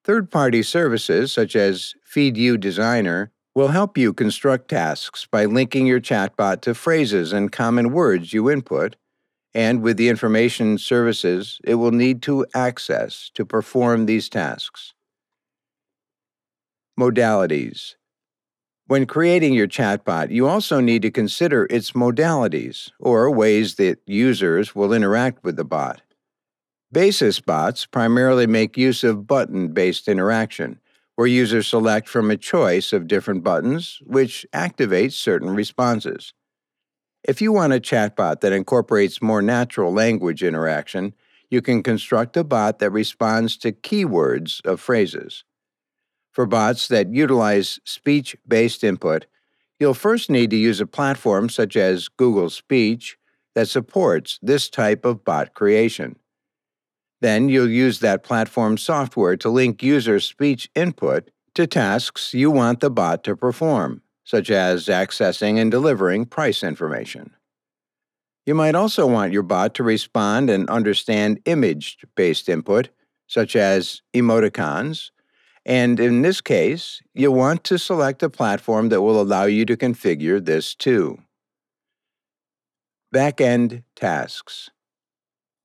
Third 0.04 0.30
party 0.30 0.62
services 0.62 1.32
such 1.32 1.56
as 1.56 1.96
FeedU 2.14 2.60
Designer 2.60 3.32
will 3.56 3.70
help 3.70 3.98
you 3.98 4.14
construct 4.14 4.70
tasks 4.70 5.28
by 5.30 5.46
linking 5.46 5.88
your 5.88 6.00
chatbot 6.00 6.62
to 6.62 6.74
phrases 6.74 7.34
and 7.34 7.52
common 7.52 7.92
words 7.92 8.34
you 8.34 8.50
input, 8.50 8.96
and 9.54 9.82
with 9.82 9.98
the 9.98 10.10
information 10.10 10.78
services 10.78 11.60
it 11.64 11.76
will 11.76 11.92
need 11.92 12.22
to 12.22 12.46
access 12.54 13.32
to 13.34 13.46
perform 13.46 14.06
these 14.06 14.30
tasks. 14.30 14.94
Modalities 17.00 17.96
When 18.90 19.06
creating 19.06 19.54
your 19.54 19.68
chatbot, 19.68 20.32
you 20.32 20.48
also 20.48 20.80
need 20.80 21.04
to 21.04 21.12
consider 21.12 21.68
its 21.70 21.92
modalities, 21.92 22.90
or 23.00 23.30
ways 23.30 23.76
that 23.76 24.00
users 24.08 24.74
will 24.74 24.94
interact 24.94 25.44
with 25.44 25.58
the 25.58 25.64
bot. 25.64 26.02
Basis 26.92 27.40
bots 27.40 27.86
primarily 27.86 28.48
make 28.48 28.78
use 28.78 29.04
of 29.04 29.28
button 29.28 29.68
based 29.74 30.08
interaction 30.08 30.80
where 31.14 31.28
users 31.28 31.68
select 31.68 32.10
from 32.10 32.32
a 32.32 32.38
choice 32.38 32.92
of 32.92 33.06
different 33.06 33.44
buttons, 33.44 34.00
which 34.08 34.44
activates 34.56 35.14
certain 35.14 35.52
responses. 35.52 36.34
If 37.24 37.44
you 37.44 37.52
want 37.52 37.74
a 37.74 37.80
chatbot 37.80 38.42
that 38.42 38.54
incorporates 38.54 39.22
more 39.22 39.44
natural 39.44 39.94
language 39.94 40.42
interaction, 40.42 41.14
you 41.52 41.62
can 41.62 41.84
construct 41.84 42.36
a 42.38 42.44
bot 42.44 42.80
that 42.80 42.90
responds 42.90 43.56
to 43.58 43.72
keywords 43.72 44.66
of 44.66 44.82
phrases. 44.82 45.44
For 46.32 46.46
bots 46.46 46.88
that 46.88 47.14
utilize 47.14 47.80
speech 47.84 48.36
based 48.48 48.84
input, 48.84 49.26
you'll 49.80 49.94
first 49.94 50.30
need 50.30 50.50
to 50.52 50.58
use 50.58 50.80
a 50.80 50.86
platform 50.86 51.50
such 51.50 51.76
as 51.76 52.08
Google 52.08 52.50
Speech 52.50 53.18
that 53.56 53.68
supports 53.68 54.40
this 54.42 54.70
type 54.70 55.06
of 55.06 55.24
bot 55.24 55.54
creation. 55.54 56.18
Then 57.22 57.50
you'll 57.50 57.70
use 57.70 58.00
that 58.00 58.24
platform 58.24 58.78
software 58.78 59.36
to 59.38 59.50
link 59.50 59.84
user 59.84 60.20
speech 60.20 60.70
input 60.76 61.30
to 61.56 61.68
tasks 61.68 62.34
you 62.34 62.52
want 62.52 62.80
the 62.80 62.90
bot 62.90 63.24
to 63.26 63.36
perform, 63.36 64.02
such 64.24 64.50
as 64.50 64.86
accessing 64.86 65.60
and 65.60 65.70
delivering 65.70 66.26
price 66.26 66.64
information. 66.64 67.32
You 68.46 68.56
might 68.56 68.76
also 68.76 69.06
want 69.06 69.34
your 69.34 69.44
bot 69.44 69.76
to 69.76 69.84
respond 69.84 70.50
and 70.50 70.70
understand 70.70 71.42
image 71.46 71.98
based 72.16 72.48
input, 72.48 72.90
such 73.28 73.56
as 73.56 74.02
emoticons, 74.16 75.12
and 75.66 76.00
in 76.00 76.22
this 76.22 76.42
case, 76.42 77.02
you'll 77.14 77.36
want 77.36 77.64
to 77.66 77.78
select 77.78 78.24
a 78.24 78.30
platform 78.30 78.90
that 78.90 79.02
will 79.02 79.22
allow 79.22 79.46
you 79.46 79.66
to 79.66 79.78
configure 79.78 80.44
this 80.44 80.74
too. 80.74 81.20
Backend 83.14 83.84
tasks. 83.96 84.70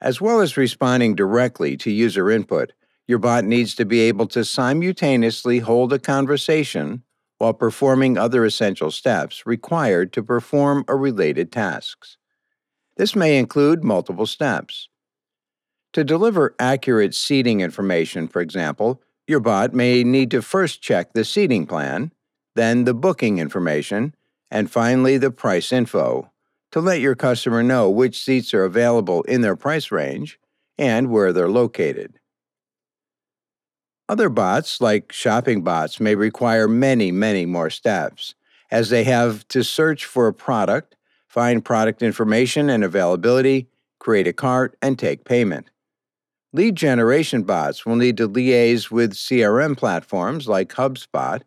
As 0.01 0.21
well 0.21 0.41
as 0.41 0.57
responding 0.57 1.15
directly 1.15 1.77
to 1.79 1.91
user 1.91 2.31
input, 2.31 2.73
your 3.07 3.19
bot 3.19 3.45
needs 3.45 3.75
to 3.75 3.85
be 3.85 4.01
able 4.01 4.27
to 4.29 4.45
simultaneously 4.45 5.59
hold 5.59 5.93
a 5.93 5.99
conversation 5.99 7.03
while 7.39 7.53
performing 7.53 8.17
other 8.17 8.45
essential 8.45 8.91
steps 8.91 9.45
required 9.45 10.13
to 10.13 10.23
perform 10.23 10.85
a 10.89 10.97
related 10.97 11.53
tasks. 11.53 12.17
This 12.97 13.15
may 13.15 13.39
include 13.39 13.85
multiple 13.85 14.27
steps. 14.27 14.89
To 15.93 16.05
deliver 16.05 16.55
accurate 16.59 17.15
seating 17.15 17.61
information, 17.61 18.29
for 18.29 18.41
example, 18.41 19.03
your 19.27 19.41
bot 19.41 19.73
may 19.73 20.05
need 20.05 20.31
to 20.31 20.43
first 20.43 20.83
check 20.83 21.13
the 21.13 21.25
seating 21.25 21.67
plan, 21.67 22.13
then 22.55 22.85
the 22.85 22.95
booking 22.95 23.39
information, 23.39 24.15
and 24.51 24.71
finally 24.71 25.19
the 25.19 25.31
price 25.31 25.73
info 25.73 26.31
to 26.73 26.81
let 26.81 27.01
your 27.01 27.15
customer 27.15 27.63
know 27.63 27.89
which 27.89 28.23
seats 28.23 28.53
are 28.53 28.65
available 28.65 29.23
in 29.23 29.41
their 29.41 29.57
price 29.57 29.91
range 29.91 30.39
and 30.77 31.11
where 31.11 31.33
they're 31.33 31.49
located. 31.49 32.19
Other 34.09 34.29
bots, 34.29 34.81
like 34.81 35.13
shopping 35.13 35.63
bots, 35.63 35.99
may 35.99 36.15
require 36.15 36.69
many, 36.69 37.11
many 37.11 37.47
more 37.47 37.71
steps, 37.71 38.35
as 38.71 38.91
they 38.91 39.05
have 39.05 39.47
to 39.49 39.65
search 39.65 40.05
for 40.05 40.27
a 40.27 40.35
product, 40.35 40.97
find 41.27 41.65
product 41.65 42.03
information 42.03 42.69
and 42.69 42.85
availability, 42.85 43.69
create 43.99 44.27
a 44.27 44.33
cart, 44.33 44.77
and 44.83 44.99
take 44.99 45.25
payment. 45.25 45.71
Lead 46.55 46.77
generation 46.77 47.43
bots 47.43 47.85
will 47.85 47.97
need 47.97 48.17
to 48.17 48.29
liaise 48.29 48.89
with 48.89 49.15
CRM 49.15 49.77
platforms 49.77 50.47
like 50.47 50.73
HubSpot 50.73 51.43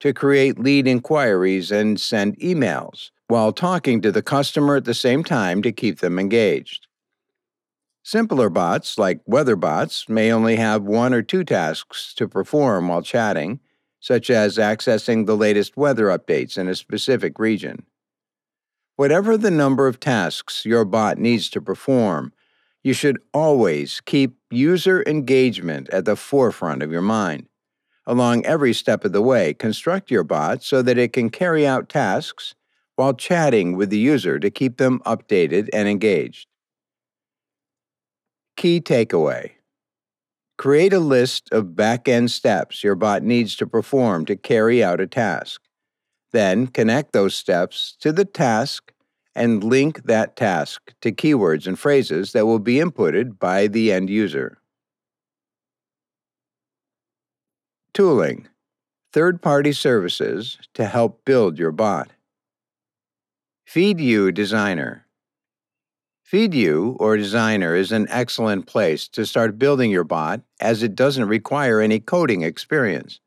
to 0.00 0.12
create 0.12 0.58
lead 0.58 0.86
inquiries 0.86 1.72
and 1.72 1.98
send 1.98 2.38
emails, 2.40 3.10
while 3.28 3.54
talking 3.54 4.02
to 4.02 4.12
the 4.12 4.20
customer 4.20 4.76
at 4.76 4.84
the 4.84 4.92
same 4.92 5.24
time 5.24 5.62
to 5.62 5.72
keep 5.72 6.00
them 6.00 6.18
engaged. 6.18 6.86
Simpler 8.02 8.50
bots, 8.50 8.98
like 8.98 9.22
weather 9.24 9.56
bots, 9.56 10.10
may 10.10 10.30
only 10.30 10.56
have 10.56 10.82
one 10.82 11.14
or 11.14 11.22
two 11.22 11.42
tasks 11.42 12.12
to 12.12 12.28
perform 12.28 12.88
while 12.88 13.00
chatting, 13.00 13.60
such 13.98 14.28
as 14.28 14.58
accessing 14.58 15.24
the 15.24 15.38
latest 15.38 15.78
weather 15.78 16.08
updates 16.08 16.58
in 16.58 16.68
a 16.68 16.74
specific 16.74 17.38
region. 17.38 17.86
Whatever 18.96 19.38
the 19.38 19.50
number 19.50 19.86
of 19.86 20.00
tasks 20.00 20.66
your 20.66 20.84
bot 20.84 21.16
needs 21.16 21.48
to 21.48 21.62
perform, 21.62 22.34
you 22.82 22.92
should 22.92 23.18
always 23.32 24.00
keep 24.06 24.36
user 24.50 25.04
engagement 25.06 25.88
at 25.90 26.04
the 26.04 26.16
forefront 26.16 26.82
of 26.82 26.90
your 26.90 27.02
mind. 27.02 27.46
Along 28.06 28.44
every 28.46 28.72
step 28.72 29.04
of 29.04 29.12
the 29.12 29.22
way, 29.22 29.54
construct 29.54 30.10
your 30.10 30.24
bot 30.24 30.62
so 30.62 30.82
that 30.82 30.98
it 30.98 31.12
can 31.12 31.30
carry 31.30 31.66
out 31.66 31.88
tasks 31.88 32.54
while 32.96 33.14
chatting 33.14 33.76
with 33.76 33.90
the 33.90 33.98
user 33.98 34.38
to 34.38 34.50
keep 34.50 34.78
them 34.78 35.00
updated 35.06 35.68
and 35.72 35.88
engaged. 35.88 36.46
Key 38.56 38.80
takeaway 38.80 39.52
Create 40.58 40.92
a 40.92 41.00
list 41.00 41.48
of 41.52 41.74
back 41.74 42.06
end 42.06 42.30
steps 42.30 42.84
your 42.84 42.94
bot 42.94 43.22
needs 43.22 43.56
to 43.56 43.66
perform 43.66 44.26
to 44.26 44.36
carry 44.36 44.84
out 44.84 45.00
a 45.00 45.06
task. 45.06 45.62
Then 46.32 46.66
connect 46.66 47.12
those 47.12 47.34
steps 47.34 47.96
to 48.00 48.12
the 48.12 48.26
task 48.26 48.92
and 49.34 49.62
link 49.62 50.04
that 50.04 50.36
task 50.36 50.92
to 51.00 51.12
keywords 51.12 51.66
and 51.66 51.78
phrases 51.78 52.32
that 52.32 52.46
will 52.46 52.58
be 52.58 52.76
inputted 52.76 53.38
by 53.38 53.66
the 53.66 53.92
end 53.92 54.10
user. 54.10 54.58
Tooling 57.94 58.46
Third 59.12 59.42
party 59.42 59.72
services 59.72 60.56
to 60.74 60.86
help 60.86 61.24
build 61.24 61.58
your 61.58 61.72
bot. 61.72 62.10
FeedU 63.68 64.32
Designer. 64.32 65.06
FeedU 66.32 66.96
or 67.00 67.16
Designer 67.16 67.74
is 67.74 67.90
an 67.90 68.06
excellent 68.08 68.66
place 68.66 69.08
to 69.08 69.26
start 69.26 69.58
building 69.58 69.90
your 69.90 70.04
bot 70.04 70.42
as 70.60 70.84
it 70.84 70.94
doesn't 70.94 71.26
require 71.26 71.80
any 71.80 71.98
coding 71.98 72.42
experience. 72.42 73.18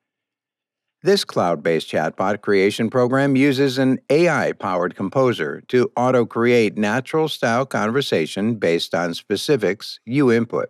This 1.06 1.26
cloud 1.26 1.62
based 1.62 1.90
chatbot 1.90 2.40
creation 2.40 2.90
program 2.90 3.36
uses 3.36 3.78
an 3.78 4.00
AI 4.10 4.54
powered 4.54 4.96
composer 4.96 5.62
to 5.68 5.92
auto 5.98 6.26
create 6.26 6.78
natural 6.78 7.28
style 7.28 7.66
conversation 7.66 8.56
based 8.56 8.96
on 8.96 9.14
specifics 9.14 10.00
you 10.06 10.32
input. 10.32 10.70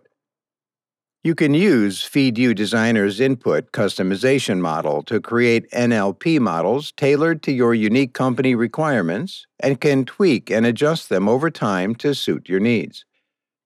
You 1.22 1.36
can 1.36 1.54
use 1.54 2.02
FeedU 2.02 2.52
Designer's 2.56 3.20
input 3.20 3.70
customization 3.70 4.58
model 4.58 5.04
to 5.04 5.20
create 5.20 5.70
NLP 5.70 6.40
models 6.40 6.90
tailored 6.96 7.40
to 7.44 7.52
your 7.52 7.72
unique 7.72 8.12
company 8.12 8.56
requirements 8.56 9.46
and 9.60 9.80
can 9.80 10.04
tweak 10.04 10.50
and 10.50 10.66
adjust 10.66 11.10
them 11.10 11.28
over 11.28 11.48
time 11.48 11.94
to 11.94 12.12
suit 12.12 12.48
your 12.48 12.60
needs. 12.60 13.04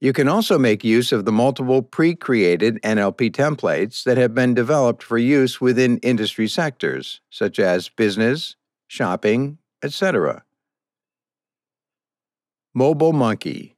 You 0.01 0.13
can 0.13 0.29
also 0.29 0.59
make 0.59 0.85
use 0.85 1.11
of 1.11 1.25
the 1.25 1.33
multiple 1.33 1.83
pre 1.83 2.15
created 2.15 2.81
NLP 2.83 3.33
templates 3.33 4.05
that 4.05 4.17
have 4.17 4.33
been 4.33 4.55
developed 4.55 5.03
for 5.03 5.19
use 5.19 5.61
within 5.61 5.99
industry 5.99 6.47
sectors, 6.47 7.21
such 7.31 7.59
as 7.59 7.89
business, 7.89 8.55
shopping, 8.87 9.59
etc. 9.83 10.45
Mobile 12.75 13.13
Monkey 13.13 13.75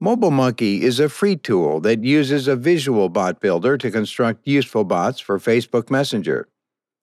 Mobile 0.00 0.30
Monkey 0.30 0.82
is 0.82 0.98
a 0.98 1.10
free 1.10 1.36
tool 1.36 1.78
that 1.80 2.02
uses 2.02 2.48
a 2.48 2.56
visual 2.56 3.10
bot 3.10 3.38
builder 3.38 3.76
to 3.76 3.90
construct 3.90 4.48
useful 4.48 4.84
bots 4.84 5.20
for 5.20 5.38
Facebook 5.38 5.90
Messenger. 5.90 6.48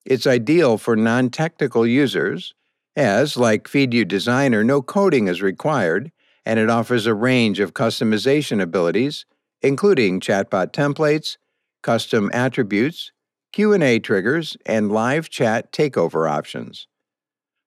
It's 0.04 0.26
ideal 0.26 0.78
for 0.78 0.96
non 0.96 1.30
technical 1.30 1.86
users, 1.86 2.54
as, 2.96 3.36
like 3.36 3.68
FeedU 3.68 4.08
Designer, 4.08 4.64
no 4.64 4.82
coding 4.82 5.28
is 5.28 5.40
required 5.40 6.10
and 6.50 6.58
it 6.58 6.68
offers 6.68 7.06
a 7.06 7.14
range 7.14 7.60
of 7.60 7.74
customization 7.74 8.60
abilities, 8.60 9.24
including 9.62 10.18
chatbot 10.18 10.72
templates, 10.72 11.36
custom 11.80 12.28
attributes, 12.34 13.12
Q&A 13.52 14.00
triggers, 14.00 14.56
and 14.66 14.90
live 14.90 15.28
chat 15.28 15.70
takeover 15.70 16.28
options. 16.28 16.88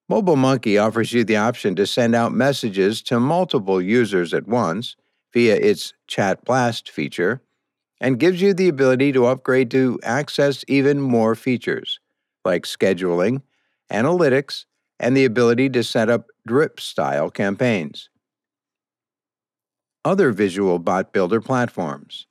Mobile 0.06 0.36
Monkey 0.36 0.76
offers 0.76 1.14
you 1.14 1.24
the 1.24 1.38
option 1.38 1.74
to 1.76 1.86
send 1.86 2.14
out 2.14 2.34
messages 2.34 3.00
to 3.04 3.18
multiple 3.18 3.80
users 3.80 4.34
at 4.34 4.46
once 4.46 4.96
via 5.32 5.56
its 5.56 5.94
Chat 6.06 6.44
Blast 6.44 6.90
feature 6.90 7.40
and 8.02 8.20
gives 8.20 8.42
you 8.42 8.52
the 8.52 8.68
ability 8.68 9.12
to 9.12 9.24
upgrade 9.24 9.70
to 9.70 9.98
access 10.02 10.62
even 10.68 11.00
more 11.00 11.34
features 11.34 12.00
like 12.44 12.64
scheduling, 12.64 13.40
analytics, 13.90 14.66
and 15.00 15.16
the 15.16 15.24
ability 15.24 15.70
to 15.70 15.82
set 15.82 16.10
up 16.10 16.26
drip 16.46 16.78
style 16.78 17.30
campaigns 17.30 18.10
other 20.04 20.32
visual 20.32 20.78
bot 20.78 21.12
builder 21.12 21.40
platforms. 21.40 22.26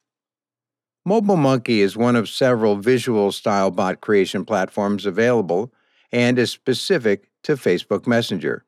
Mobile 1.06 1.38
Monkey 1.38 1.82
is 1.82 1.98
one 1.98 2.15
of 2.15 2.30
several 2.30 2.77
visual 2.77 3.32
style 3.32 3.72
bot 3.72 4.01
creation 4.01 4.46
platforms 4.46 5.06
available 5.06 5.74
and 6.12 6.39
is 6.39 6.51
specific 6.51 7.30
to 7.44 7.56
Facebook 7.56 8.08
Messenger. 8.08 8.63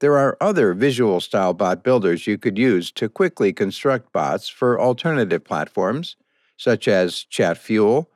There 0.00 0.16
are 0.16 0.36
other 0.40 0.74
visual 0.74 1.20
style 1.20 1.54
bot 1.54 1.82
builders 1.82 2.26
you 2.26 2.38
could 2.38 2.58
use 2.58 2.90
to 2.92 3.08
quickly 3.08 3.52
construct 3.52 4.12
bots 4.12 4.48
for 4.48 4.80
alternative 4.80 5.44
platforms 5.44 6.16
such 6.56 6.88
as 6.88 7.24
Chatfuel, 7.30 8.06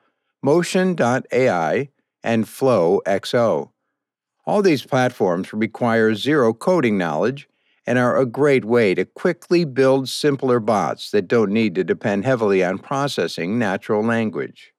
Motion.ai, 0.43 1.89
and 2.25 2.45
FlowXO. 2.45 3.71
All 4.45 4.63
these 4.63 4.85
platforms 4.85 5.53
require 5.53 6.15
zero 6.15 6.53
coding 6.53 6.99
knowledge 6.99 7.49
and 7.87 7.99
are 7.99 8.17
a 8.17 8.27
great 8.27 8.65
way 8.65 8.95
to 8.95 9.05
quickly 9.05 9.65
build 9.65 10.09
simpler 10.09 10.61
bots 10.61 11.11
that 11.11 11.29
don't 11.29 11.51
need 11.51 11.75
to 11.75 11.85
depend 11.85 12.25
heavily 12.25 12.65
on 12.65 12.79
processing 12.79 13.59
natural 13.59 14.05
language. 14.05 14.73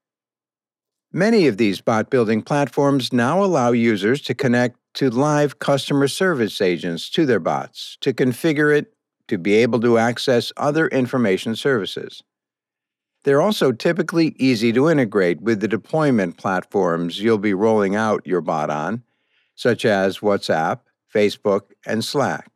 Many 1.12 1.48
of 1.48 1.58
these 1.58 1.82
bot 1.82 2.10
building 2.10 2.42
platforms 2.42 3.14
now 3.14 3.44
allow 3.44 3.72
users 3.72 4.22
to 4.22 4.34
connect 4.34 4.78
to 4.96 5.10
live 5.10 5.60
customer 5.60 6.08
service 6.08 6.62
agents 6.62 7.10
to 7.12 7.26
their 7.26 7.40
bots, 7.40 7.98
to 8.02 8.14
configure 8.14 8.76
it, 8.76 8.94
to 9.28 9.38
be 9.38 9.54
able 9.54 9.80
to 9.82 9.98
access 9.98 10.52
other 10.58 10.88
information 10.88 11.56
services. 11.56 12.24
They're 13.24 13.42
also 13.42 13.72
typically 13.72 14.36
easy 14.38 14.74
to 14.74 14.90
integrate 14.90 15.42
with 15.42 15.62
the 15.62 15.68
deployment 15.68 16.38
platforms 16.38 17.22
you'll 17.22 17.38
be 17.38 17.54
rolling 17.54 17.96
out 17.96 18.28
your 18.28 18.42
bot 18.42 18.70
on, 18.70 19.04
such 19.56 19.86
as 19.86 20.20
WhatsApp, 20.20 20.80
Facebook, 21.14 21.72
and 21.86 22.04
Slack. 22.04 22.53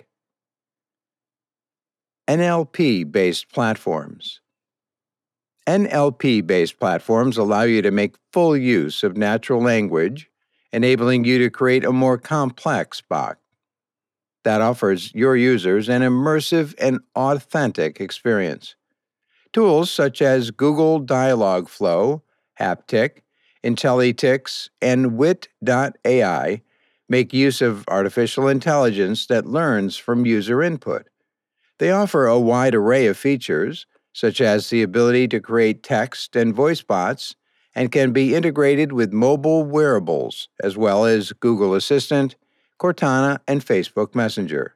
NLP 2.28 3.10
based 3.10 3.50
platforms. 3.54 4.42
NLP 5.66 6.46
based 6.46 6.80
platforms 6.80 7.38
allow 7.38 7.64
you 7.64 7.82
to 7.82 7.92
make 7.92 8.16
full 8.34 8.56
use 8.56 9.04
of 9.04 9.16
natural 9.16 9.62
language, 9.62 10.30
enabling 10.74 11.24
you 11.24 11.38
to 11.40 11.50
create 11.50 11.86
a 11.86 11.92
more 11.92 12.18
complex 12.18 13.02
bot 13.02 13.38
that 14.44 14.62
offers 14.62 15.14
your 15.14 15.36
users 15.36 15.90
an 15.90 16.02
immersive 16.02 16.74
and 16.80 17.00
authentic 17.16 18.00
experience. 18.00 18.76
Tools 19.52 19.90
such 19.92 20.22
as 20.22 20.52
Google 20.52 21.02
Dialogflow, 21.02 22.22
Haptik, 22.60 23.24
Intellytix, 23.64 24.70
and 24.82 25.18
Wit.ai 25.18 26.62
make 27.10 27.34
use 27.34 27.62
of 27.62 27.86
artificial 27.88 28.48
intelligence 28.48 29.28
that 29.28 29.46
learns 29.46 29.98
from 29.98 30.26
user 30.26 30.62
input. 30.62 31.08
They 31.80 31.92
offer 31.92 32.26
a 32.26 32.40
wide 32.40 32.76
array 32.76 33.08
of 33.08 33.18
features, 33.18 33.86
such 34.14 34.42
as 34.42 34.70
the 34.70 34.82
ability 34.82 35.28
to 35.30 35.40
create 35.40 35.84
text 35.84 36.36
and 36.36 36.54
voice 36.54 36.82
bots, 36.82 37.36
and 37.76 37.92
can 37.92 38.12
be 38.12 38.34
integrated 38.34 38.92
with 38.92 39.14
mobile 39.14 39.64
wearables, 39.64 40.50
as 40.64 40.76
well 40.76 41.06
as 41.06 41.34
Google 41.34 41.76
Assistant, 41.76 42.36
Cortana, 42.80 43.40
and 43.48 43.64
Facebook 43.64 44.16
Messenger. 44.16 44.76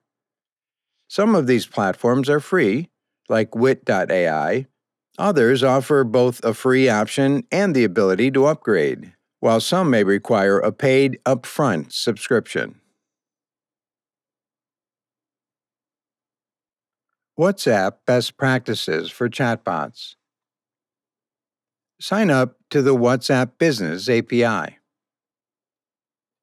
Some 1.08 1.34
of 1.34 1.48
these 1.48 1.66
platforms 1.66 2.30
are 2.30 2.40
free, 2.40 2.90
like 3.28 3.56
Wit.ai. 3.56 4.68
Others 5.18 5.64
offer 5.64 6.04
both 6.04 6.44
a 6.44 6.54
free 6.54 6.88
option 6.90 7.44
and 7.52 7.76
the 7.76 7.84
ability 7.84 8.32
to 8.32 8.46
upgrade, 8.46 9.14
while 9.40 9.60
some 9.60 9.90
may 9.90 10.04
require 10.04 10.60
a 10.60 10.72
paid 10.72 11.20
upfront 11.26 11.92
subscription. 11.92 12.81
WhatsApp 17.42 17.94
Best 18.06 18.38
Practices 18.38 19.10
for 19.10 19.28
Chatbots. 19.28 20.14
Sign 22.00 22.30
up 22.30 22.58
to 22.70 22.84
the 22.84 22.96
WhatsApp 22.96 23.54
Business 23.58 24.08
API. 24.08 24.78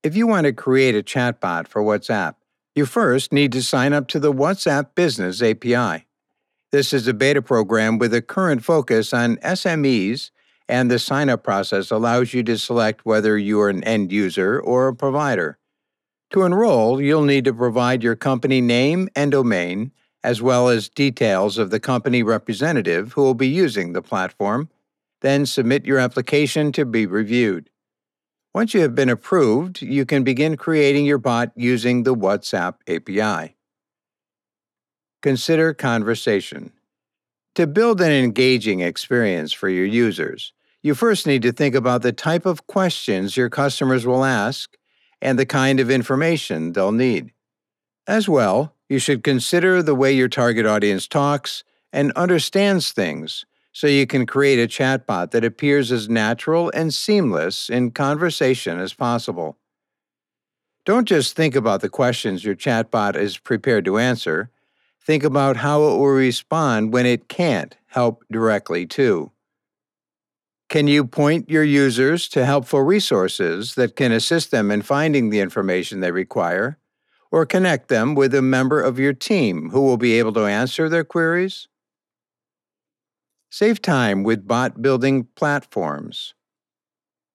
If 0.03 0.17
you 0.17 0.27
want 0.27 0.47
to 0.47 0.53
create 0.53 0.97
a 0.97 1.03
chatbot 1.05 1.69
for 1.69 1.85
WhatsApp, 1.85 2.35
you 2.75 2.85
first 2.85 3.33
need 3.33 3.53
to 3.53 3.63
sign 3.63 3.93
up 3.93 4.09
to 4.09 4.19
the 4.19 4.33
WhatsApp 4.33 4.97
Business 4.97 5.41
API. 5.41 6.05
This 6.73 6.93
is 6.93 7.07
a 7.07 7.15
beta 7.15 7.43
program 7.43 7.99
with 7.99 8.13
a 8.13 8.21
current 8.21 8.65
focus 8.65 9.15
on 9.15 9.37
SMEs, 9.37 10.33
and 10.69 10.91
the 10.91 10.99
sign 10.99 11.29
up 11.29 11.45
process 11.45 11.93
allows 11.93 12.35
you 12.35 12.43
to 12.43 12.59
select 12.59 13.07
whether 13.07 13.39
you 13.39 13.61
are 13.61 13.71
an 13.71 13.85
end 13.85 14.11
user 14.11 14.59
or 14.59 14.89
a 14.89 14.97
provider. 14.97 15.59
To 16.31 16.43
enroll, 16.43 17.01
you'll 17.01 17.23
need 17.23 17.45
to 17.45 17.55
provide 17.55 18.03
your 18.03 18.17
company 18.17 18.61
name 18.61 19.09
and 19.15 19.31
domain 19.31 19.93
as 20.22 20.42
well 20.42 20.68
as 20.68 20.88
details 20.88 21.59
of 21.59 21.70
the 21.70 21.81
company 21.81 22.22
representative 22.22 23.12
who 23.12 23.22
will 23.22 23.35
be 23.35 23.48
using 23.48 23.92
the 23.92 24.02
platform. 24.02 24.68
Then 25.20 25.46
submit 25.46 25.85
your 25.85 25.98
application 25.98 26.72
to 26.72 26.85
be 26.85 27.07
reviewed. 27.07 27.70
Once 28.54 28.74
you 28.74 28.81
have 28.81 28.94
been 28.94 29.09
approved, 29.09 29.83
you 29.83 30.04
can 30.04 30.24
begin 30.24 30.57
creating 30.57 31.07
your 31.07 31.18
bot 31.18 31.52
using 31.54 32.02
the 32.02 32.14
WhatsApp 32.14 32.74
API. 32.88 33.57
Consider 35.22 35.74
conversation. 35.74 36.72
To 37.57 37.66
build 37.66 38.00
an 38.00 38.12
engaging 38.12 38.81
experience 38.81 39.52
for 39.52 39.68
your 39.68 39.85
users, 39.85 40.52
you 40.83 40.94
first 40.94 41.26
need 41.26 41.42
to 41.42 41.52
think 41.52 41.74
about 41.74 42.02
the 42.02 42.12
type 42.12 42.46
of 42.46 42.66
questions 42.68 43.37
your 43.37 43.50
customers 43.50 44.07
will 44.07 44.24
ask 44.24 44.76
and 45.20 45.38
the 45.38 45.46
kind 45.46 45.81
of 45.81 45.90
information 45.90 46.72
they'll 46.72 46.92
need. 46.92 47.33
As 48.07 48.28
well, 48.28 48.74
you 48.88 48.98
should 48.98 49.22
consider 49.22 49.83
the 49.83 49.94
way 49.94 50.12
your 50.12 50.29
target 50.29 50.66
audience 50.66 51.07
talks 51.07 51.64
and 51.92 52.12
understands 52.12 52.92
things 52.92 53.44
so 53.72 53.87
you 53.87 54.07
can 54.07 54.27
create 54.27 54.59
a 54.59 54.66
chatbot 54.66 55.31
that 55.31 55.44
appears 55.44 55.92
as 55.92 56.09
natural 56.09 56.70
and 56.74 56.92
seamless 56.92 57.68
in 57.70 57.90
conversation 57.90 58.79
as 58.81 58.92
possible. 58.92 59.59
Don't 60.85 61.07
just 61.07 61.37
think 61.37 61.55
about 61.55 61.81
the 61.81 61.88
questions 61.88 62.44
your 62.44 62.57
chatbot 62.57 63.14
is 63.14 63.37
prepared 63.37 63.85
to 63.85 63.98
answer. 63.98 64.51
Think 65.05 65.22
about 65.22 65.59
how 65.59 65.83
it 65.83 65.98
will 65.98 66.09
respond 66.09 66.92
when 66.92 67.07
it 67.07 67.29
can't 67.29 67.77
help 67.87 68.24
directly, 68.31 68.87
too. 68.87 69.31
Can 70.68 70.87
you 70.87 71.07
point 71.07 71.48
your 71.48 71.62
users 71.62 72.29
to 72.29 72.44
helpful 72.44 72.83
resources 72.83 73.74
that 73.74 73.96
can 73.96 74.12
assist 74.12 74.51
them 74.51 74.70
in 74.70 74.83
finding 74.83 75.31
the 75.31 75.40
information 75.40 76.01
they 76.01 76.11
require? 76.11 76.79
Or 77.31 77.47
connect 77.47 77.88
them 77.88 78.14
with 78.14 78.35
a 78.35 78.43
member 78.43 78.81
of 78.81 78.99
your 78.99 79.12
team 79.12 79.71
who 79.71 79.83
will 79.83 79.97
be 79.97 80.19
able 80.19 80.33
to 80.33 80.47
answer 80.47 80.88
their 80.88 81.05
queries. 81.05 81.69
Save 83.51 83.81
time 83.81 84.23
with 84.23 84.47
bot 84.47 84.83
building 84.83 85.29
platforms. 85.35 86.35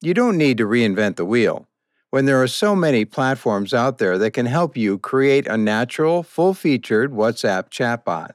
You 0.01 0.13
don't 0.13 0.37
need 0.37 0.57
to 0.57 0.65
reinvent 0.65 1.15
the 1.15 1.25
wheel 1.25 1.67
when 2.13 2.25
there 2.25 2.39
are 2.39 2.47
so 2.47 2.75
many 2.75 3.05
platforms 3.05 3.73
out 3.73 3.97
there 3.97 4.19
that 4.19 4.31
can 4.31 4.45
help 4.45 4.77
you 4.77 4.99
create 4.99 5.47
a 5.47 5.57
natural, 5.57 6.21
full 6.21 6.53
featured 6.53 7.11
WhatsApp 7.11 7.69
chatbot. 7.71 8.33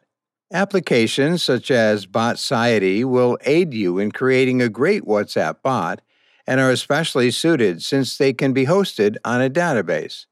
Applications 0.53 1.45
such 1.45 1.71
as 1.71 2.05
Botsiety 2.05 3.05
will 3.05 3.39
aid 3.45 3.73
you 3.75 4.01
in 4.01 4.11
creating 4.11 4.61
a 4.61 4.69
great 4.69 5.05
WhatsApp 5.05 5.63
bot 5.63 6.01
and 6.45 6.59
are 6.59 6.73
especially 6.73 7.31
suited 7.31 7.81
since 7.81 8.17
they 8.17 8.33
can 8.33 8.53
be 8.53 8.67
hosted 8.67 9.17
on 9.25 9.41
a 9.41 9.49
database. 9.49 10.27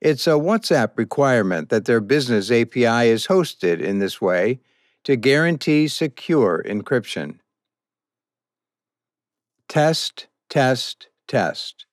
It's 0.00 0.26
a 0.26 0.32
WhatsApp 0.32 0.96
requirement 0.96 1.70
that 1.70 1.86
their 1.86 2.00
business 2.00 2.50
API 2.50 3.08
is 3.08 3.26
hosted 3.26 3.80
in 3.80 3.98
this 3.98 4.20
way 4.20 4.60
to 5.04 5.16
guarantee 5.16 5.88
secure 5.88 6.64
encryption. 6.68 7.38
Test, 9.68 10.28
test, 10.48 11.08
test. 11.26 11.86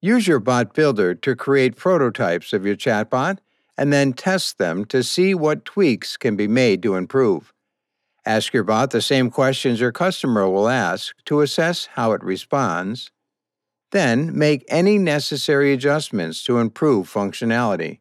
Use 0.00 0.26
your 0.26 0.38
bot 0.38 0.72
builder 0.72 1.14
to 1.14 1.36
create 1.36 1.76
prototypes 1.76 2.52
of 2.52 2.64
your 2.64 2.76
chatbot 2.76 3.38
and 3.76 3.92
then 3.92 4.12
test 4.12 4.58
them 4.58 4.84
to 4.86 5.02
see 5.02 5.34
what 5.34 5.64
tweaks 5.64 6.16
can 6.16 6.36
be 6.36 6.48
made 6.48 6.82
to 6.82 6.94
improve. 6.94 7.52
Ask 8.24 8.52
your 8.52 8.64
bot 8.64 8.90
the 8.90 9.02
same 9.02 9.30
questions 9.30 9.80
your 9.80 9.92
customer 9.92 10.48
will 10.48 10.68
ask 10.68 11.16
to 11.24 11.40
assess 11.40 11.86
how 11.86 12.12
it 12.12 12.22
responds. 12.22 13.10
Then 13.92 14.36
make 14.36 14.64
any 14.68 14.98
necessary 14.98 15.72
adjustments 15.72 16.44
to 16.44 16.58
improve 16.58 17.12
functionality. 17.12 18.00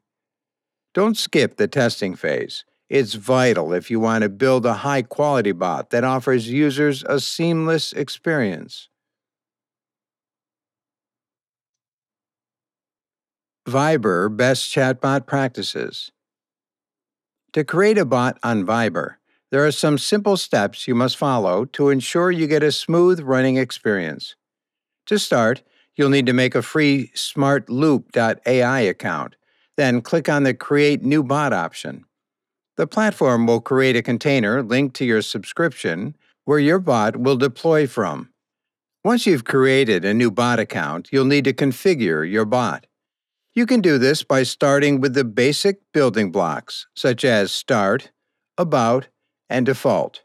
Don't 0.93 1.17
skip 1.17 1.58
the 1.58 1.67
testing 1.67 2.15
phase. 2.15 2.63
It's 2.89 3.13
vital 3.13 3.73
if 3.73 3.91
you 3.91 3.99
want 3.99 4.23
to 4.23 4.30
build 4.30 4.65
a 4.65 4.73
high 4.73 5.04
quality 5.04 5.52
bot 5.52 5.91
that 5.91 6.04
offers 6.04 6.49
users 6.49 7.04
a 7.04 7.19
seamless 7.19 7.93
experience. 7.93 8.89
Viber 13.67 14.36
Best 14.36 14.71
Chatbot 14.73 15.28
Practices 15.28 16.12
To 17.54 17.63
create 17.63 17.99
a 17.99 18.06
bot 18.06 18.39
on 18.41 18.65
Viber, 18.65 19.15
there 19.52 19.65
are 19.65 19.71
some 19.71 19.99
simple 19.99 20.38
steps 20.38 20.88
you 20.88 20.95
must 20.95 21.17
follow 21.17 21.65
to 21.65 21.89
ensure 21.89 22.32
you 22.32 22.47
get 22.47 22.63
a 22.63 22.71
smooth 22.71 23.19
running 23.19 23.58
experience. 23.58 24.36
To 25.06 25.19
start, 25.19 25.62
you'll 25.99 26.09
need 26.09 26.25
to 26.25 26.33
make 26.33 26.55
a 26.55 26.62
free 26.62 27.12
smartloop.ai 27.13 28.79
account, 28.79 29.35
then 29.75 30.01
click 30.01 30.29
on 30.29 30.43
the 30.43 30.53
Create 30.53 31.03
New 31.03 31.21
Bot 31.21 31.51
option. 31.51 32.05
The 32.77 32.88
platform 32.88 33.45
will 33.45 33.59
create 33.59 33.97
a 33.97 34.01
container 34.01 34.63
linked 34.63 34.95
to 34.95 35.05
your 35.05 35.21
subscription 35.21 36.15
where 36.45 36.57
your 36.57 36.79
bot 36.79 37.17
will 37.17 37.35
deploy 37.35 37.85
from. 37.85 38.29
Once 39.03 39.27
you've 39.27 39.43
created 39.43 40.05
a 40.05 40.13
new 40.13 40.31
bot 40.31 40.57
account, 40.57 41.09
you'll 41.12 41.25
need 41.25 41.43
to 41.43 41.53
configure 41.53 42.29
your 42.29 42.45
bot. 42.45 42.88
You 43.53 43.65
can 43.65 43.81
do 43.81 43.97
this 43.97 44.23
by 44.23 44.43
starting 44.43 45.01
with 45.01 45.15
the 45.15 45.25
basic 45.25 45.79
building 45.93 46.31
blocks, 46.31 46.88
such 46.95 47.25
as 47.25 47.51
Start, 47.51 48.12
About, 48.57 49.09
and 49.49 49.65
Default. 49.65 50.23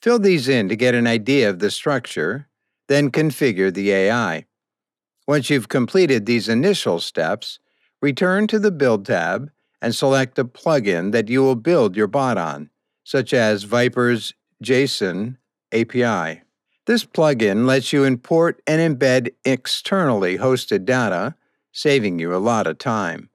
Fill 0.00 0.20
these 0.20 0.48
in 0.48 0.68
to 0.68 0.76
get 0.76 0.94
an 0.94 1.08
idea 1.08 1.50
of 1.50 1.58
the 1.58 1.72
structure, 1.72 2.48
then 2.86 3.10
configure 3.10 3.74
the 3.74 3.90
AI. 3.90 4.46
Once 5.26 5.48
you've 5.48 5.68
completed 5.68 6.26
these 6.26 6.48
initial 6.48 7.00
steps, 7.00 7.58
return 8.02 8.46
to 8.46 8.58
the 8.58 8.70
Build 8.70 9.06
tab 9.06 9.50
and 9.80 9.94
select 9.94 10.38
a 10.38 10.44
plugin 10.44 11.12
that 11.12 11.28
you 11.28 11.42
will 11.42 11.56
build 11.56 11.96
your 11.96 12.06
bot 12.06 12.36
on, 12.36 12.70
such 13.04 13.32
as 13.32 13.64
Viber's 13.64 14.34
JSON 14.62 15.36
API. 15.72 16.42
This 16.86 17.04
plugin 17.04 17.66
lets 17.66 17.92
you 17.92 18.04
import 18.04 18.60
and 18.66 18.80
embed 18.80 19.30
externally 19.44 20.36
hosted 20.36 20.84
data 20.84 21.34
saving 21.72 22.18
you 22.18 22.34
a 22.34 22.38
lot 22.38 22.66
of 22.66 22.78
time. 22.78 23.30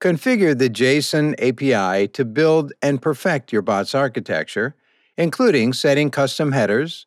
Configure 0.00 0.56
the 0.56 0.70
JSON 0.70 1.34
API 1.40 2.08
to 2.08 2.24
build 2.24 2.72
and 2.80 3.02
perfect 3.02 3.52
your 3.52 3.62
bot's 3.62 3.94
architecture, 3.94 4.74
including 5.16 5.72
setting 5.72 6.10
custom 6.10 6.52
headers, 6.52 7.06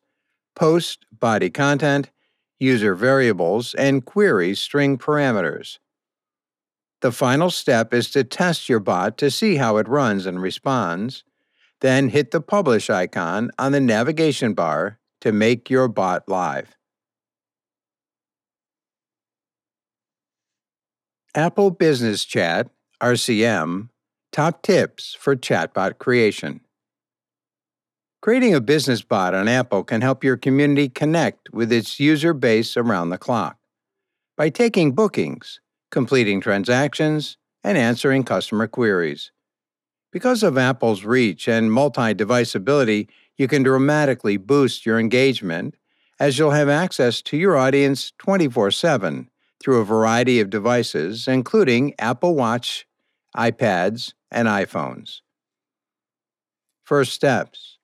post 0.54 1.06
body 1.12 1.48
content, 1.50 2.10
user 2.60 2.94
variables, 2.94 3.74
and 3.74 4.04
query 4.04 4.54
string 4.54 4.98
parameters. 4.98 5.78
The 7.00 7.10
final 7.10 7.50
step 7.50 7.94
is 7.94 8.10
to 8.10 8.22
test 8.22 8.68
your 8.68 8.78
bot 8.78 9.16
to 9.18 9.30
see 9.30 9.56
how 9.56 9.78
it 9.78 9.88
runs 9.88 10.26
and 10.26 10.40
responds. 10.40 11.24
Then 11.80 12.10
hit 12.10 12.30
the 12.30 12.42
publish 12.42 12.90
icon 12.90 13.50
on 13.58 13.72
the 13.72 13.80
navigation 13.80 14.52
bar 14.52 14.98
to 15.22 15.32
make 15.32 15.70
your 15.70 15.88
bot 15.88 16.28
live. 16.28 16.76
Apple 21.34 21.70
Business 21.70 22.24
Chat, 22.24 22.68
RCM, 23.00 23.88
Top 24.32 24.62
Tips 24.62 25.16
for 25.18 25.36
Chatbot 25.36 25.98
Creation. 25.98 26.60
Creating 28.22 28.54
a 28.54 28.60
business 28.60 29.00
bot 29.00 29.34
on 29.34 29.48
Apple 29.48 29.82
can 29.82 30.02
help 30.02 30.22
your 30.22 30.36
community 30.36 30.90
connect 30.90 31.50
with 31.54 31.72
its 31.72 31.98
user 31.98 32.34
base 32.34 32.76
around 32.76 33.08
the 33.08 33.16
clock. 33.16 33.56
By 34.36 34.50
taking 34.50 34.92
bookings, 34.92 35.60
completing 35.90 36.42
transactions, 36.42 37.38
and 37.64 37.78
answering 37.78 38.24
customer 38.24 38.66
queries. 38.66 39.32
Because 40.12 40.42
of 40.42 40.58
Apple's 40.58 41.02
reach 41.02 41.48
and 41.48 41.72
multi 41.72 42.12
device 42.12 42.54
ability, 42.54 43.08
you 43.38 43.48
can 43.48 43.62
dramatically 43.62 44.36
boost 44.36 44.84
your 44.84 44.98
engagement 44.98 45.76
as 46.18 46.38
you'll 46.38 46.50
have 46.50 46.68
access 46.68 47.22
to 47.22 47.38
your 47.38 47.56
audience 47.56 48.12
24 48.18 48.70
7 48.70 49.30
through 49.62 49.80
a 49.80 49.84
variety 49.84 50.40
of 50.40 50.50
devices, 50.50 51.26
including 51.26 51.94
Apple 51.98 52.34
Watch, 52.34 52.86
iPads, 53.34 54.12
and 54.30 54.46
iPhones. 54.46 55.20
First 56.84 57.14
steps 57.14 57.78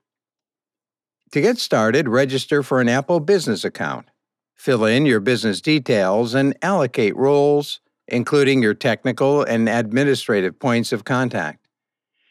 To 1.32 1.40
get 1.40 1.58
started, 1.58 2.08
register 2.08 2.62
for 2.62 2.80
an 2.80 2.88
Apple 2.88 3.20
business 3.20 3.64
account. 3.64 4.06
Fill 4.54 4.84
in 4.84 5.06
your 5.06 5.20
business 5.20 5.60
details 5.60 6.34
and 6.34 6.56
allocate 6.62 7.16
roles, 7.16 7.80
including 8.08 8.62
your 8.62 8.74
technical 8.74 9.42
and 9.42 9.68
administrative 9.68 10.58
points 10.58 10.92
of 10.92 11.04
contact. 11.04 11.68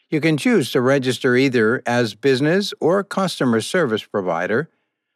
You 0.08 0.20
can 0.20 0.36
choose 0.36 0.70
to 0.72 0.80
register 0.80 1.36
either 1.36 1.82
as 1.84 2.14
business 2.14 2.72
or 2.80 3.02
customer 3.04 3.60
service 3.60 4.04
provider, 4.04 4.70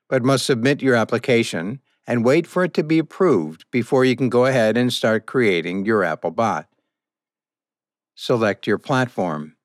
but 0.09 0.25
must 0.25 0.45
submit 0.45 0.83
your 0.83 0.95
application 0.95 1.81
and 2.07 2.25
wait 2.25 2.47
for 2.47 2.65
it 2.65 2.75
to 2.75 2.83
be 2.83 2.99
approved 2.99 3.65
before 3.71 4.05
you 4.05 4.17
can 4.17 4.29
go 4.29 4.47
ahead 4.47 4.77
and 4.77 4.93
start 4.93 5.27
creating 5.27 5.85
your 5.85 6.03
Apple 6.03 6.33
bot. 6.33 6.67
Select 8.15 8.67
your 8.67 8.79
platform. 8.79 9.57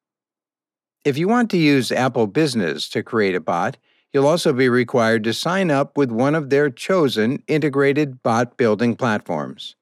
If 1.03 1.17
you 1.17 1.27
want 1.27 1.51
to 1.51 1.57
use 1.57 1.91
Apple 1.91 2.27
Business 2.27 2.87
to 2.89 3.03
create 3.03 3.35
a 3.35 3.39
bot, 3.39 3.77
you'll 4.15 4.27
also 4.27 4.53
be 4.53 4.69
required 4.69 5.25
to 5.25 5.33
sign 5.33 5.69
up 5.69 5.97
with 5.97 6.09
one 6.09 6.35
of 6.35 6.49
their 6.49 6.69
chosen 6.69 7.43
integrated 7.49 8.23
bot 8.23 8.55
building 8.55 8.95
platforms. 8.95 9.75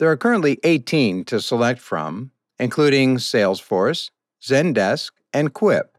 There 0.00 0.10
are 0.10 0.16
currently 0.16 0.58
18 0.64 1.24
to 1.26 1.40
select 1.40 1.80
from, 1.80 2.32
including 2.58 3.18
Salesforce, 3.18 4.10
Zendesk, 4.42 5.12
and 5.32 5.54
Quip. 5.54 5.96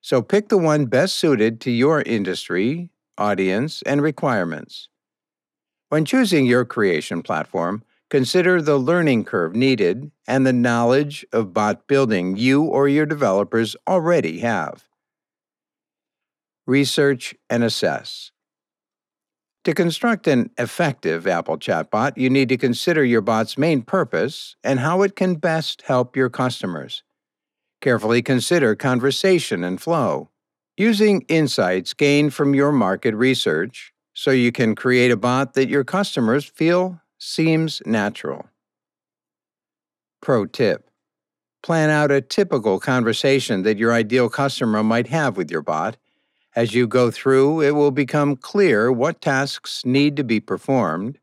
So 0.00 0.20
pick 0.20 0.48
the 0.48 0.58
one 0.58 0.86
best 0.86 1.14
suited 1.14 1.60
to 1.60 1.70
your 1.70 2.02
industry, 2.02 2.90
audience, 3.16 3.82
and 3.82 4.02
requirements. 4.02 4.88
When 5.90 6.04
choosing 6.04 6.44
your 6.44 6.64
creation 6.64 7.22
platform, 7.22 7.84
consider 8.10 8.60
the 8.60 8.78
learning 8.78 9.26
curve 9.26 9.54
needed 9.54 10.10
and 10.26 10.44
the 10.44 10.52
knowledge 10.52 11.24
of 11.32 11.54
bot 11.54 11.86
building 11.86 12.36
you 12.36 12.64
or 12.64 12.88
your 12.88 13.06
developers 13.06 13.76
already 13.86 14.40
have. 14.40 14.88
Research 16.66 17.34
and 17.50 17.64
assess. 17.64 18.30
To 19.64 19.74
construct 19.74 20.26
an 20.26 20.50
effective 20.58 21.26
Apple 21.26 21.56
chatbot, 21.56 22.16
you 22.16 22.28
need 22.28 22.48
to 22.48 22.56
consider 22.56 23.04
your 23.04 23.20
bot's 23.20 23.56
main 23.56 23.82
purpose 23.82 24.56
and 24.64 24.80
how 24.80 25.02
it 25.02 25.14
can 25.14 25.36
best 25.36 25.82
help 25.82 26.16
your 26.16 26.30
customers. 26.30 27.04
Carefully 27.80 28.22
consider 28.22 28.74
conversation 28.74 29.62
and 29.64 29.80
flow. 29.80 30.30
Using 30.76 31.22
insights 31.28 31.94
gained 31.94 32.34
from 32.34 32.54
your 32.54 32.72
market 32.72 33.14
research, 33.14 33.92
so 34.14 34.30
you 34.30 34.52
can 34.52 34.74
create 34.74 35.10
a 35.10 35.16
bot 35.16 35.54
that 35.54 35.68
your 35.68 35.84
customers 35.84 36.44
feel 36.44 37.00
seems 37.18 37.82
natural. 37.84 38.48
Pro 40.20 40.46
tip 40.46 40.88
Plan 41.62 41.90
out 41.90 42.10
a 42.10 42.20
typical 42.20 42.80
conversation 42.80 43.62
that 43.62 43.78
your 43.78 43.92
ideal 43.92 44.28
customer 44.28 44.82
might 44.82 45.06
have 45.06 45.36
with 45.36 45.50
your 45.50 45.62
bot. 45.62 45.96
As 46.54 46.74
you 46.74 46.86
go 46.86 47.10
through, 47.10 47.62
it 47.62 47.74
will 47.74 47.90
become 47.90 48.36
clear 48.36 48.92
what 48.92 49.22
tasks 49.22 49.84
need 49.86 50.16
to 50.16 50.24
be 50.24 50.38
performed 50.38 51.18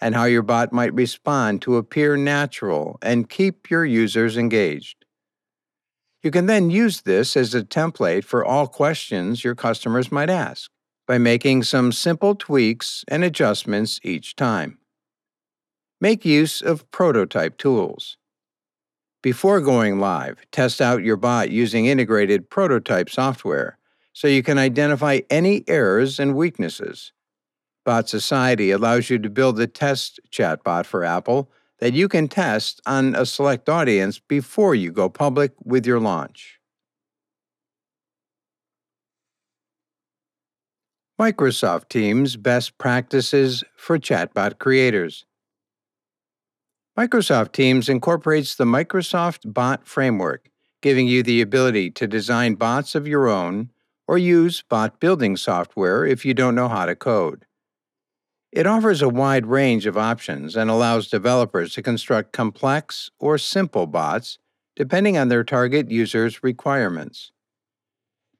and 0.00 0.14
how 0.14 0.24
your 0.24 0.42
bot 0.42 0.72
might 0.72 0.92
respond 0.92 1.62
to 1.62 1.76
appear 1.76 2.16
natural 2.16 2.98
and 3.00 3.30
keep 3.30 3.70
your 3.70 3.84
users 3.84 4.36
engaged. 4.36 5.04
You 6.22 6.30
can 6.30 6.46
then 6.46 6.70
use 6.70 7.02
this 7.02 7.36
as 7.36 7.54
a 7.54 7.62
template 7.62 8.24
for 8.24 8.44
all 8.44 8.66
questions 8.66 9.44
your 9.44 9.54
customers 9.54 10.12
might 10.12 10.30
ask 10.30 10.70
by 11.06 11.18
making 11.18 11.62
some 11.62 11.92
simple 11.92 12.34
tweaks 12.34 13.04
and 13.08 13.24
adjustments 13.24 14.00
each 14.02 14.36
time. 14.36 14.78
Make 16.00 16.24
use 16.24 16.60
of 16.60 16.90
prototype 16.90 17.56
tools. 17.56 18.18
Before 19.22 19.60
going 19.60 19.98
live, 20.00 20.44
test 20.50 20.82
out 20.82 21.02
your 21.02 21.16
bot 21.16 21.50
using 21.50 21.86
integrated 21.86 22.50
prototype 22.50 23.08
software 23.08 23.78
so 24.14 24.28
you 24.28 24.42
can 24.42 24.56
identify 24.58 25.20
any 25.28 25.64
errors 25.68 26.18
and 26.18 26.36
weaknesses. 26.36 27.12
Botsiety 27.86 28.74
allows 28.74 29.10
you 29.10 29.18
to 29.18 29.28
build 29.28 29.60
a 29.60 29.66
test 29.66 30.20
chatbot 30.30 30.86
for 30.86 31.04
Apple 31.04 31.50
that 31.80 31.92
you 31.92 32.08
can 32.08 32.28
test 32.28 32.80
on 32.86 33.14
a 33.14 33.26
select 33.26 33.68
audience 33.68 34.18
before 34.18 34.74
you 34.74 34.90
go 34.90 35.10
public 35.10 35.52
with 35.62 35.84
your 35.84 36.00
launch. 36.00 36.60
Microsoft 41.20 41.88
Teams 41.88 42.36
Best 42.36 42.78
Practices 42.78 43.64
for 43.76 43.98
Chatbot 43.98 44.58
Creators. 44.58 45.26
Microsoft 46.98 47.52
Teams 47.52 47.88
incorporates 47.88 48.54
the 48.54 48.64
Microsoft 48.64 49.52
Bot 49.52 49.86
Framework, 49.86 50.48
giving 50.80 51.08
you 51.08 51.22
the 51.22 51.40
ability 51.40 51.90
to 51.90 52.06
design 52.06 52.54
bots 52.54 52.94
of 52.94 53.06
your 53.06 53.28
own 53.28 53.70
or 54.06 54.18
use 54.18 54.62
bot 54.68 55.00
building 55.00 55.36
software 55.36 56.04
if 56.04 56.24
you 56.24 56.34
don't 56.34 56.54
know 56.54 56.68
how 56.68 56.86
to 56.86 56.94
code. 56.94 57.46
It 58.52 58.66
offers 58.66 59.02
a 59.02 59.08
wide 59.08 59.46
range 59.46 59.84
of 59.86 59.96
options 59.96 60.56
and 60.56 60.70
allows 60.70 61.08
developers 61.08 61.74
to 61.74 61.82
construct 61.82 62.32
complex 62.32 63.10
or 63.18 63.36
simple 63.36 63.86
bots 63.86 64.38
depending 64.76 65.16
on 65.16 65.28
their 65.28 65.44
target 65.44 65.90
user's 65.90 66.42
requirements. 66.42 67.32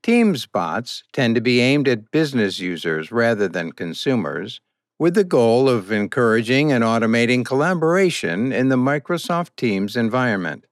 Teams 0.03 0.47
bots 0.47 1.03
tend 1.13 1.35
to 1.35 1.41
be 1.41 1.61
aimed 1.61 1.89
at 1.89 2.11
business 2.11 2.59
users 2.59 3.11
rather 3.11 3.49
than 3.49 3.73
consumers, 3.73 4.61
with 4.99 5.15
the 5.15 5.25
goal 5.25 5.69
of 5.69 5.91
encouraging 5.91 6.71
and 6.71 6.85
automating 6.85 7.45
collaboration 7.45 8.53
in 8.53 8.69
the 8.69 8.77
Microsoft 8.77 9.57
Teams 9.57 9.97
environment. 9.97 10.67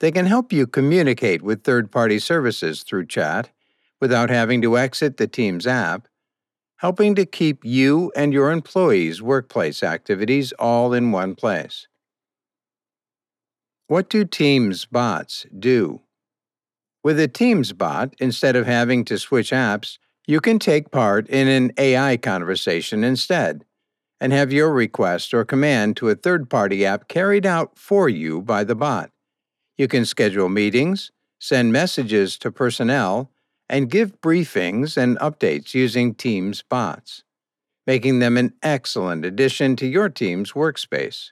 They 0.00 0.12
can 0.12 0.26
help 0.26 0.52
you 0.52 0.66
communicate 0.66 1.42
with 1.42 1.64
third 1.64 1.90
party 1.90 2.18
services 2.18 2.82
through 2.82 3.06
chat 3.06 3.50
without 4.00 4.30
having 4.30 4.60
to 4.62 4.76
exit 4.78 5.16
the 5.16 5.26
Teams 5.26 5.66
app, 5.66 6.08
helping 6.76 7.14
to 7.14 7.24
keep 7.24 7.64
you 7.64 8.12
and 8.14 8.32
your 8.32 8.50
employees' 8.50 9.22
workplace 9.22 9.82
activities 9.82 10.52
all 10.52 10.92
in 10.92 11.12
one 11.12 11.34
place. 11.34 11.86
What 13.86 14.08
do 14.08 14.24
Teams 14.24 14.86
bots 14.86 15.46
do? 15.58 16.00
With 17.02 17.20
a 17.20 17.28
Teams 17.28 17.72
bot, 17.72 18.14
instead 18.18 18.56
of 18.56 18.66
having 18.66 19.04
to 19.04 19.18
switch 19.18 19.50
apps, 19.50 19.98
you 20.26 20.40
can 20.40 20.58
take 20.58 20.90
part 20.90 21.28
in 21.28 21.48
an 21.48 21.72
AI 21.76 22.16
conversation 22.16 23.04
instead 23.04 23.64
and 24.20 24.32
have 24.32 24.52
your 24.52 24.72
request 24.72 25.34
or 25.34 25.44
command 25.44 25.98
to 25.98 26.08
a 26.08 26.14
third 26.14 26.48
party 26.48 26.86
app 26.86 27.08
carried 27.08 27.44
out 27.44 27.78
for 27.78 28.08
you 28.08 28.40
by 28.40 28.64
the 28.64 28.74
bot. 28.74 29.10
You 29.76 29.86
can 29.86 30.06
schedule 30.06 30.48
meetings, 30.48 31.10
send 31.38 31.72
messages 31.72 32.38
to 32.38 32.50
personnel, 32.50 33.30
and 33.68 33.90
give 33.90 34.20
briefings 34.20 34.96
and 34.96 35.18
updates 35.18 35.74
using 35.74 36.14
Teams 36.14 36.62
bots, 36.62 37.24
making 37.86 38.18
them 38.18 38.36
an 38.36 38.52
excellent 38.62 39.24
addition 39.24 39.76
to 39.76 39.86
your 39.86 40.08
team's 40.08 40.52
workspace. 40.52 41.30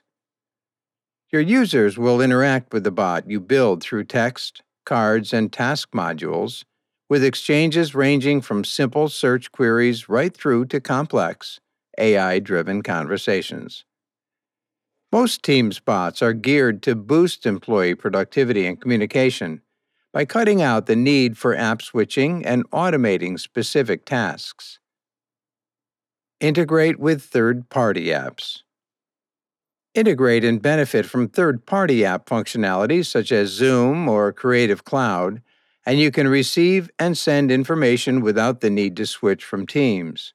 Your 1.31 1.41
users 1.41 1.97
will 1.97 2.21
interact 2.21 2.73
with 2.73 2.83
the 2.83 2.91
bot 2.91 3.29
you 3.29 3.39
build 3.39 3.81
through 3.81 4.03
text, 4.05 4.61
cards, 4.85 5.33
and 5.33 5.51
task 5.51 5.89
modules, 5.91 6.63
with 7.09 7.23
exchanges 7.23 7.95
ranging 7.95 8.41
from 8.41 8.63
simple 8.63 9.09
search 9.09 9.51
queries 9.51 10.09
right 10.09 10.35
through 10.35 10.65
to 10.65 10.79
complex, 10.79 11.59
AI 11.97 12.39
driven 12.39 12.81
conversations. 12.81 13.85
Most 15.11 15.43
Teams 15.43 15.79
bots 15.79 16.21
are 16.23 16.33
geared 16.33 16.81
to 16.83 16.95
boost 16.95 17.45
employee 17.45 17.93
productivity 17.93 18.65
and 18.65 18.81
communication 18.81 19.61
by 20.13 20.23
cutting 20.23 20.61
out 20.61 20.85
the 20.85 20.95
need 20.95 21.37
for 21.37 21.55
app 21.55 21.81
switching 21.81 22.45
and 22.45 22.69
automating 22.69 23.39
specific 23.39 24.05
tasks. 24.05 24.79
Integrate 26.39 26.99
with 26.99 27.23
third 27.23 27.67
party 27.69 28.07
apps. 28.07 28.59
Integrate 29.95 30.43
and 30.43 30.61
benefit 30.61 31.05
from 31.05 31.27
third 31.27 31.65
party 31.65 32.05
app 32.05 32.27
functionalities 32.27 33.07
such 33.07 33.31
as 33.31 33.49
Zoom 33.49 34.07
or 34.07 34.31
Creative 34.31 34.83
Cloud, 34.83 35.41
and 35.85 35.99
you 35.99 36.11
can 36.11 36.27
receive 36.27 36.89
and 36.99 37.17
send 37.17 37.51
information 37.51 38.21
without 38.21 38.61
the 38.61 38.69
need 38.69 38.95
to 38.97 39.05
switch 39.05 39.43
from 39.43 39.65
Teams. 39.65 40.33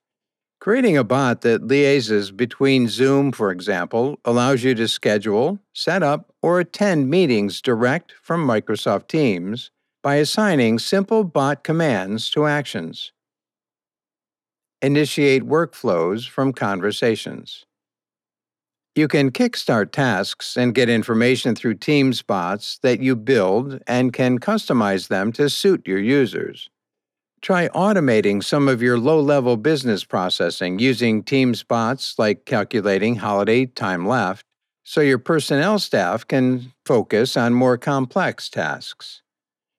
Creating 0.60 0.96
a 0.96 1.04
bot 1.04 1.42
that 1.42 1.62
liaises 1.62 2.36
between 2.36 2.88
Zoom, 2.88 3.30
for 3.30 3.50
example, 3.50 4.18
allows 4.24 4.64
you 4.64 4.74
to 4.74 4.88
schedule, 4.88 5.60
set 5.72 6.02
up, 6.02 6.27
or 6.42 6.60
attend 6.60 7.10
meetings 7.10 7.60
direct 7.60 8.12
from 8.22 8.46
Microsoft 8.46 9.08
Teams 9.08 9.70
by 10.02 10.16
assigning 10.16 10.78
simple 10.78 11.24
bot 11.24 11.64
commands 11.64 12.30
to 12.30 12.46
actions. 12.46 13.12
Initiate 14.80 15.42
workflows 15.42 16.28
from 16.28 16.52
conversations. 16.52 17.64
You 18.94 19.08
can 19.08 19.30
kickstart 19.30 19.92
tasks 19.92 20.56
and 20.56 20.74
get 20.74 20.88
information 20.88 21.54
through 21.54 21.74
Teams 21.74 22.22
bots 22.22 22.78
that 22.82 23.00
you 23.00 23.16
build 23.16 23.80
and 23.86 24.12
can 24.12 24.38
customize 24.38 25.08
them 25.08 25.32
to 25.32 25.50
suit 25.50 25.86
your 25.86 26.00
users. 26.00 26.68
Try 27.40 27.68
automating 27.68 28.42
some 28.42 28.66
of 28.66 28.82
your 28.82 28.98
low 28.98 29.20
level 29.20 29.56
business 29.56 30.02
processing 30.04 30.78
using 30.80 31.22
Teams 31.22 31.62
bots 31.62 32.18
like 32.18 32.44
calculating 32.44 33.16
holiday 33.16 33.66
time 33.66 34.06
left 34.06 34.44
so 34.88 35.02
your 35.02 35.18
personnel 35.18 35.78
staff 35.78 36.26
can 36.26 36.72
focus 36.86 37.36
on 37.36 37.52
more 37.52 37.76
complex 37.76 38.48
tasks. 38.48 39.20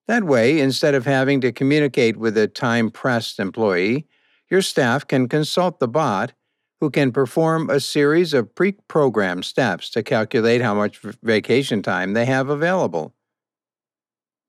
That 0.08 0.24
way, 0.24 0.60
instead 0.60 0.94
of 0.94 1.08
having 1.08 1.42
to 1.42 1.52
communicate 1.52 2.16
with 2.16 2.38
a 2.38 2.48
time 2.48 2.92
pressed 2.92 3.40
employee, 3.40 4.06
your 4.52 4.62
staff 4.62 5.08
can 5.08 5.28
consult 5.28 5.80
the 5.80 5.88
bot 5.88 6.34
who 6.80 6.92
can 6.92 7.12
perform 7.12 7.72
a 7.72 7.80
series 7.80 8.36
of 8.36 8.54
pre 8.54 8.74
programmed 8.88 9.46
steps 9.46 9.90
to 9.92 10.04
calculate 10.04 10.62
how 10.62 10.76
much 10.76 11.00
vacation 11.24 11.82
time 11.82 12.14
they 12.14 12.26
have 12.26 12.48
available. 12.48 13.16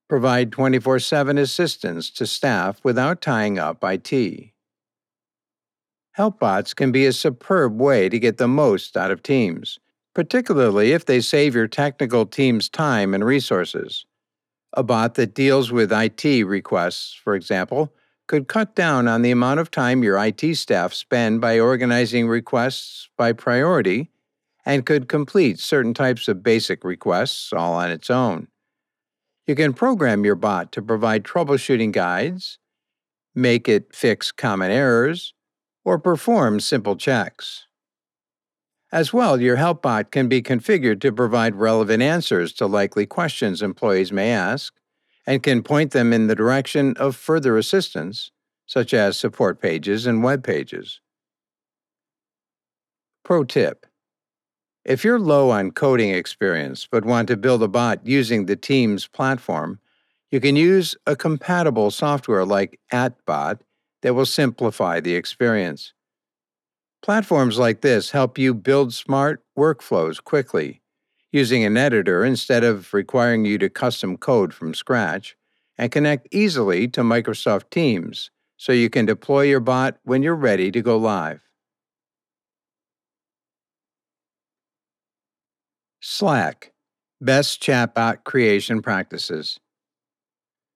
Provide 0.07 0.51
24 0.51 0.99
7 0.99 1.39
assistance 1.39 2.11
to 2.11 2.27
staff 2.27 2.79
without 2.83 3.19
tying 3.19 3.57
up 3.57 3.83
IT. 3.83 4.51
Helpbots 6.15 6.75
can 6.75 6.91
be 6.91 7.07
a 7.07 7.13
superb 7.13 7.81
way 7.81 8.09
to 8.09 8.19
get 8.19 8.37
the 8.37 8.47
most 8.47 8.95
out 8.95 9.09
of 9.09 9.23
teams, 9.23 9.79
particularly 10.13 10.91
if 10.91 11.05
they 11.05 11.21
save 11.21 11.55
your 11.55 11.67
technical 11.67 12.25
team's 12.25 12.69
time 12.69 13.13
and 13.13 13.23
resources. 13.23 14.05
A 14.73 14.83
bot 14.83 15.15
that 15.15 15.33
deals 15.33 15.71
with 15.71 15.91
IT 15.91 16.45
requests, 16.45 17.13
for 17.13 17.35
example, 17.35 17.93
could 18.27 18.47
cut 18.47 18.75
down 18.75 19.07
on 19.07 19.21
the 19.21 19.31
amount 19.31 19.59
of 19.59 19.69
time 19.69 20.03
your 20.03 20.17
IT 20.23 20.55
staff 20.55 20.93
spend 20.93 21.41
by 21.41 21.59
organizing 21.59 22.27
requests 22.27 23.09
by 23.17 23.33
priority 23.33 24.09
and 24.65 24.85
could 24.85 25.09
complete 25.09 25.59
certain 25.59 25.93
types 25.93 26.27
of 26.27 26.43
basic 26.43 26.83
requests 26.83 27.51
all 27.51 27.73
on 27.73 27.91
its 27.91 28.09
own. 28.09 28.47
You 29.47 29.55
can 29.55 29.73
program 29.73 30.23
your 30.23 30.35
bot 30.35 30.71
to 30.73 30.81
provide 30.81 31.23
troubleshooting 31.23 31.91
guides, 31.91 32.59
make 33.35 33.67
it 33.67 33.93
fix 33.93 34.31
common 34.31 34.71
errors, 34.71 35.33
or 35.83 35.99
perform 35.99 36.59
simple 36.59 36.95
checks. 36.95 37.65
As 38.91 39.13
well, 39.13 39.39
your 39.39 39.55
help 39.55 39.81
bot 39.81 40.11
can 40.11 40.27
be 40.27 40.41
configured 40.41 40.99
to 41.01 41.13
provide 41.13 41.55
relevant 41.55 42.03
answers 42.03 42.51
to 42.53 42.67
likely 42.67 43.05
questions 43.05 43.61
employees 43.61 44.11
may 44.11 44.31
ask 44.31 44.73
and 45.25 45.41
can 45.41 45.63
point 45.63 45.91
them 45.91 46.11
in 46.11 46.27
the 46.27 46.35
direction 46.35 46.93
of 46.97 47.15
further 47.15 47.57
assistance, 47.57 48.31
such 48.65 48.93
as 48.93 49.17
support 49.17 49.61
pages 49.61 50.05
and 50.05 50.23
web 50.23 50.43
pages. 50.43 50.99
Pro 53.23 53.45
tip 53.45 53.85
If 54.83 55.05
you're 55.05 55.19
low 55.19 55.51
on 55.51 55.71
coding 55.71 56.09
experience 56.09 56.85
but 56.91 57.05
want 57.05 57.29
to 57.29 57.37
build 57.37 57.63
a 57.63 57.69
bot 57.69 58.05
using 58.05 58.45
the 58.45 58.57
Teams 58.57 59.07
platform, 59.07 59.79
you 60.31 60.41
can 60.41 60.57
use 60.57 60.97
a 61.07 61.15
compatible 61.15 61.91
software 61.91 62.45
like 62.45 62.79
AtBot 62.91 63.59
that 64.01 64.15
will 64.15 64.25
simplify 64.25 64.99
the 64.99 65.15
experience. 65.15 65.93
Platforms 67.01 67.57
like 67.57 67.81
this 67.81 68.11
help 68.11 68.37
you 68.37 68.53
build 68.53 68.93
smart 68.93 69.43
workflows 69.57 70.23
quickly 70.23 70.81
using 71.31 71.63
an 71.63 71.77
editor 71.77 72.23
instead 72.23 72.63
of 72.63 72.93
requiring 72.93 73.45
you 73.45 73.57
to 73.57 73.69
custom 73.69 74.17
code 74.17 74.53
from 74.53 74.73
scratch, 74.73 75.35
and 75.77 75.91
connect 75.91 76.27
easily 76.31 76.87
to 76.89 77.01
Microsoft 77.01 77.69
Teams 77.69 78.29
so 78.57 78.71
you 78.71 78.89
can 78.89 79.05
deploy 79.05 79.43
your 79.43 79.61
bot 79.61 79.97
when 80.03 80.21
you're 80.21 80.35
ready 80.35 80.71
to 80.71 80.81
go 80.81 80.97
live. 80.97 81.41
Slack 86.01 86.73
Best 87.19 87.63
Chatbot 87.63 88.23
Creation 88.23 88.81
Practices. 88.81 89.59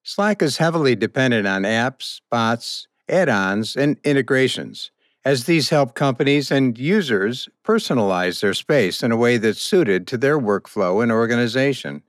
Slack 0.04 0.42
is 0.42 0.58
heavily 0.58 0.96
dependent 0.96 1.48
on 1.48 1.64
apps, 1.64 2.22
bots, 2.32 2.88
add 3.10 3.28
ons, 3.28 3.76
and 3.76 3.98
integrations 4.04 4.92
as 5.26 5.46
these 5.46 5.70
help 5.70 5.96
companies 5.96 6.52
and 6.52 6.78
users 6.78 7.50
personalize 7.66 8.40
their 8.42 8.54
space 8.54 9.02
in 9.02 9.12
a 9.12 9.18
way 9.18 9.38
that's 9.38 9.62
suited 9.62 10.06
to 10.08 10.18
their 10.18 10.40
workflow 10.40 11.02
and 11.02 11.12
organization. 11.12 12.04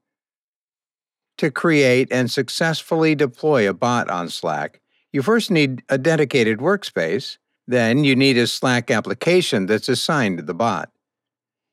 To 1.39 1.51
create 1.51 2.09
and 2.13 2.31
successfully 2.31 3.15
deploy 3.15 3.69
a 3.69 3.75
bot 3.75 4.11
on 4.11 4.29
Slack, 4.29 4.81
you 5.13 5.23
first 5.23 5.51
need 5.51 5.83
a 5.89 5.97
dedicated 5.97 6.59
workspace, 6.59 7.39
then, 7.67 8.05
you 8.05 8.15
need 8.15 8.39
a 8.39 8.47
Slack 8.47 8.91
application 8.91 9.67
that's 9.67 9.89
assigned 9.89 10.39
to 10.39 10.45
the 10.45 10.55
bot. 10.55 10.91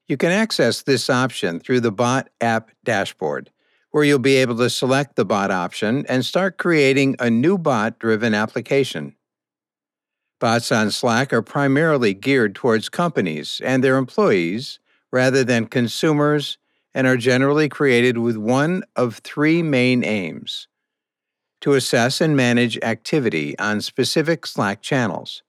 You 0.07 0.17
can 0.17 0.31
access 0.31 0.81
this 0.81 1.09
option 1.09 1.59
through 1.59 1.81
the 1.81 1.91
Bot 1.91 2.29
App 2.41 2.71
dashboard, 2.83 3.51
where 3.91 4.03
you'll 4.03 4.19
be 4.19 4.37
able 4.37 4.57
to 4.57 4.69
select 4.69 5.15
the 5.15 5.25
bot 5.25 5.51
option 5.51 6.03
and 6.09 6.25
start 6.25 6.57
creating 6.57 7.15
a 7.19 7.29
new 7.29 7.57
bot 7.57 7.99
driven 7.99 8.33
application. 8.33 9.15
Bots 10.43 10.73
on 10.73 10.91
Slack 10.91 11.31
are 11.31 11.41
primarily 11.41 12.13
geared 12.13 12.53
towards 12.53 12.89
companies 12.89 13.61
and 13.63 13.81
their 13.81 13.95
employees 13.95 14.77
rather 15.09 15.41
than 15.41 15.67
consumers 15.67 16.57
and 16.93 17.07
are 17.07 17.15
generally 17.15 17.69
created 17.69 18.17
with 18.17 18.35
one 18.35 18.83
of 18.97 19.19
three 19.19 19.63
main 19.63 20.03
aims 20.03 20.67
to 21.61 21.75
assess 21.75 22.19
and 22.19 22.35
manage 22.35 22.77
activity 22.79 23.57
on 23.57 23.79
specific 23.79 24.45
Slack 24.45 24.81
channels. 24.81 25.43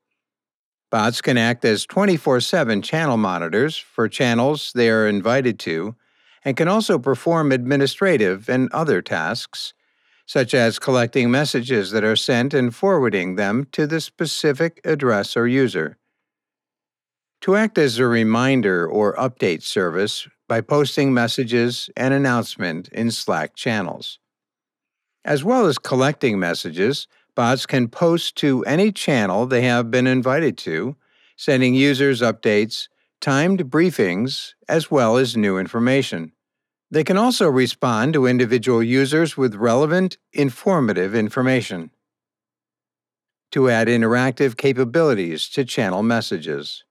Bots 0.93 1.21
can 1.21 1.37
act 1.37 1.65
as 1.65 1.87
24 1.87 2.39
7 2.39 2.81
channel 2.81 3.17
monitors 3.17 3.77
for 3.77 4.09
channels 4.09 4.71
they 4.77 4.91
are 4.91 5.09
invited 5.09 5.59
to 5.59 5.97
and 6.45 6.57
can 6.57 6.69
also 6.69 7.01
perform 7.01 7.51
administrative 7.51 8.49
and 8.49 8.71
other 8.71 9.03
tasks, 9.03 9.75
such 10.27 10.55
as 10.55 10.79
collecting 10.79 11.31
messages 11.31 11.91
that 11.91 12.05
are 12.05 12.17
sent 12.17 12.55
and 12.55 12.75
forwarding 12.75 13.37
them 13.37 13.67
to 13.73 13.87
the 13.87 14.01
specific 14.01 14.81
address 14.85 15.37
or 15.37 15.47
user. 15.47 15.99
To 17.43 17.57
act 17.57 17.77
as 17.77 17.99
a 17.99 18.07
reminder 18.07 18.87
or 18.87 19.15
update 19.17 19.63
service 19.63 20.27
by 20.49 20.61
posting 20.61 21.13
messages 21.13 21.91
and 21.97 22.15
announcement 22.15 22.89
in 22.89 23.11
Slack 23.11 23.55
channels. 23.55 24.19
As 25.25 25.45
well 25.45 25.67
as 25.67 25.79
collecting 25.79 26.39
messages, 26.39 27.07
bots 27.35 27.67
can 27.67 27.89
post 27.89 28.37
to 28.37 28.65
any 28.65 28.93
channel 28.93 29.47
they 29.47 29.63
have 29.63 29.91
been 29.91 30.07
invited 30.07 30.57
to, 30.59 30.97
sending 31.37 31.75
users 31.75 32.21
updates, 32.21 32.89
timed 33.21 33.71
briefings, 33.71 34.55
as 34.69 34.91
well 34.91 35.17
as 35.17 35.37
new 35.37 35.59
information. 35.59 36.33
They 36.95 37.03
can 37.03 37.17
also 37.17 37.49
respond 37.49 38.13
to 38.13 38.29
individual 38.29 38.81
users 38.81 39.37
with 39.37 39.57
relevant, 39.57 40.17
informative 40.33 41.13
information. 41.13 41.91
To 43.51 43.69
add 43.69 43.89
interactive 43.89 44.57
capabilities 44.57 45.49
to 45.49 45.65
channel 45.65 46.05
messages. 46.05 46.85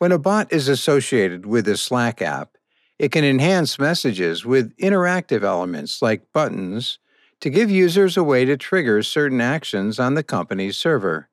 When 0.00 0.12
a 0.12 0.18
bot 0.18 0.52
is 0.52 0.68
associated 0.68 1.46
with 1.46 1.66
a 1.66 1.78
Slack 1.78 2.20
app, 2.20 2.58
it 2.98 3.10
can 3.10 3.24
enhance 3.24 3.78
messages 3.78 4.44
with 4.44 4.76
interactive 4.76 5.42
elements 5.42 6.02
like 6.02 6.30
buttons 6.34 6.98
to 7.40 7.48
give 7.48 7.70
users 7.70 8.18
a 8.18 8.22
way 8.22 8.44
to 8.44 8.58
trigger 8.58 9.02
certain 9.02 9.40
actions 9.40 9.98
on 9.98 10.12
the 10.12 10.22
company's 10.22 10.76
server. 10.76 11.30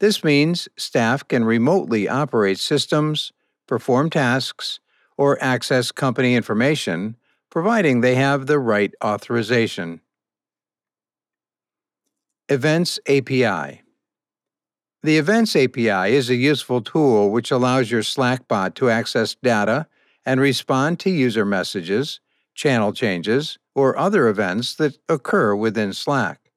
This 0.00 0.24
means 0.24 0.66
staff 0.78 1.28
can 1.28 1.44
remotely 1.44 2.08
operate 2.08 2.58
systems, 2.58 3.32
perform 3.66 4.08
tasks, 4.08 4.80
or 5.16 5.42
access 5.42 5.92
company 5.92 6.34
information, 6.34 7.16
providing 7.50 8.00
they 8.00 8.14
have 8.14 8.46
the 8.46 8.58
right 8.58 8.92
authorization. 9.02 10.00
Events 12.48 12.98
API 13.06 13.82
The 15.02 15.18
Events 15.18 15.56
API 15.56 16.14
is 16.14 16.28
a 16.28 16.34
useful 16.34 16.82
tool 16.82 17.30
which 17.30 17.50
allows 17.50 17.90
your 17.90 18.02
Slack 18.02 18.46
bot 18.48 18.74
to 18.76 18.90
access 18.90 19.34
data 19.34 19.86
and 20.26 20.40
respond 20.40 20.98
to 21.00 21.10
user 21.10 21.44
messages, 21.44 22.20
channel 22.54 22.92
changes, 22.92 23.58
or 23.74 23.96
other 23.96 24.28
events 24.28 24.74
that 24.74 24.98
occur 25.08 25.54
within 25.54 25.92
Slack. 25.92 26.50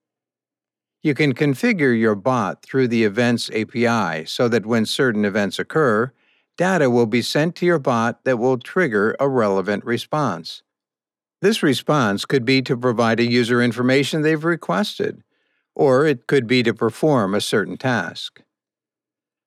You 1.02 1.14
can 1.14 1.34
configure 1.34 1.98
your 1.98 2.16
bot 2.16 2.64
through 2.64 2.90
the 2.90 3.04
Events 3.04 3.50
API 3.52 4.26
so 4.26 4.48
that 4.50 4.66
when 4.66 4.86
certain 4.86 5.26
events 5.26 5.58
occur, 5.60 6.12
data 6.58 6.90
will 6.90 7.06
be 7.06 7.22
sent 7.22 7.56
to 7.56 7.66
your 7.66 7.80
bot 7.80 8.24
that 8.26 8.38
will 8.38 8.58
trigger 8.58 9.16
a 9.20 9.30
relevant 9.30 9.86
response. 9.86 10.64
This 11.42 11.62
response 11.62 12.26
could 12.26 12.46
be 12.46 12.62
to 12.64 12.76
provide 12.76 13.20
a 13.20 13.30
user 13.30 13.62
information 13.62 14.22
they've 14.22 14.44
requested, 14.44 15.24
or 15.76 16.06
it 16.06 16.28
could 16.28 16.48
be 16.48 16.64
to 16.64 16.74
perform 16.74 17.36
a 17.36 17.42
certain 17.42 17.78
task. 17.78 18.42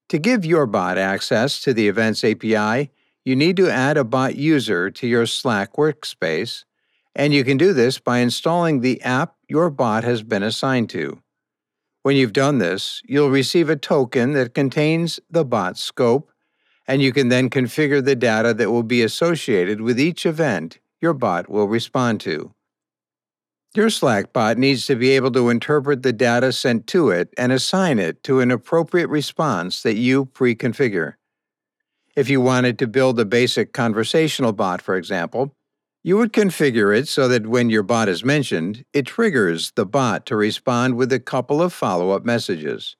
To 0.08 0.18
give 0.18 0.44
your 0.44 0.66
bot 0.66 0.98
access 0.98 1.60
to 1.62 1.74
the 1.74 1.88
Events 1.88 2.24
API, 2.24 2.90
you 3.24 3.36
need 3.36 3.56
to 3.56 3.68
add 3.68 3.96
a 3.96 4.04
bot 4.04 4.36
user 4.36 4.90
to 4.90 5.06
your 5.06 5.26
Slack 5.26 5.74
workspace, 5.74 6.64
and 7.14 7.34
you 7.34 7.44
can 7.44 7.56
do 7.56 7.72
this 7.72 7.98
by 7.98 8.18
installing 8.18 8.80
the 8.80 9.02
app 9.02 9.34
your 9.48 9.68
bot 9.68 10.04
has 10.04 10.22
been 10.22 10.42
assigned 10.42 10.90
to. 10.90 11.20
When 12.02 12.16
you've 12.16 12.32
done 12.32 12.58
this, 12.58 13.02
you'll 13.04 13.30
receive 13.30 13.68
a 13.68 13.76
token 13.76 14.32
that 14.32 14.54
contains 14.54 15.20
the 15.28 15.44
bot 15.44 15.76
scope, 15.76 16.30
and 16.90 17.00
you 17.00 17.12
can 17.12 17.28
then 17.28 17.48
configure 17.48 18.04
the 18.04 18.16
data 18.16 18.52
that 18.52 18.68
will 18.68 18.82
be 18.82 19.00
associated 19.00 19.80
with 19.80 20.00
each 20.00 20.26
event 20.26 20.80
your 21.00 21.14
bot 21.14 21.48
will 21.48 21.68
respond 21.68 22.20
to. 22.20 22.52
Your 23.76 23.90
Slack 23.90 24.32
bot 24.32 24.58
needs 24.58 24.86
to 24.86 24.96
be 24.96 25.10
able 25.10 25.30
to 25.30 25.50
interpret 25.50 26.02
the 26.02 26.12
data 26.12 26.50
sent 26.50 26.88
to 26.88 27.10
it 27.10 27.32
and 27.38 27.52
assign 27.52 28.00
it 28.00 28.24
to 28.24 28.40
an 28.40 28.50
appropriate 28.50 29.06
response 29.06 29.84
that 29.84 29.94
you 29.94 30.24
pre 30.24 30.56
configure. 30.56 31.14
If 32.16 32.28
you 32.28 32.40
wanted 32.40 32.76
to 32.80 32.88
build 32.88 33.20
a 33.20 33.24
basic 33.24 33.72
conversational 33.72 34.52
bot, 34.52 34.82
for 34.82 34.96
example, 34.96 35.54
you 36.02 36.16
would 36.16 36.32
configure 36.32 36.92
it 36.98 37.06
so 37.06 37.28
that 37.28 37.46
when 37.46 37.70
your 37.70 37.84
bot 37.84 38.08
is 38.08 38.24
mentioned, 38.24 38.84
it 38.92 39.06
triggers 39.06 39.70
the 39.76 39.86
bot 39.86 40.26
to 40.26 40.34
respond 40.34 40.96
with 40.96 41.12
a 41.12 41.20
couple 41.20 41.62
of 41.62 41.72
follow 41.72 42.10
up 42.10 42.24
messages. 42.24 42.96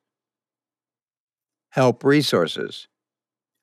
Help 1.71 2.05
resources. 2.05 2.87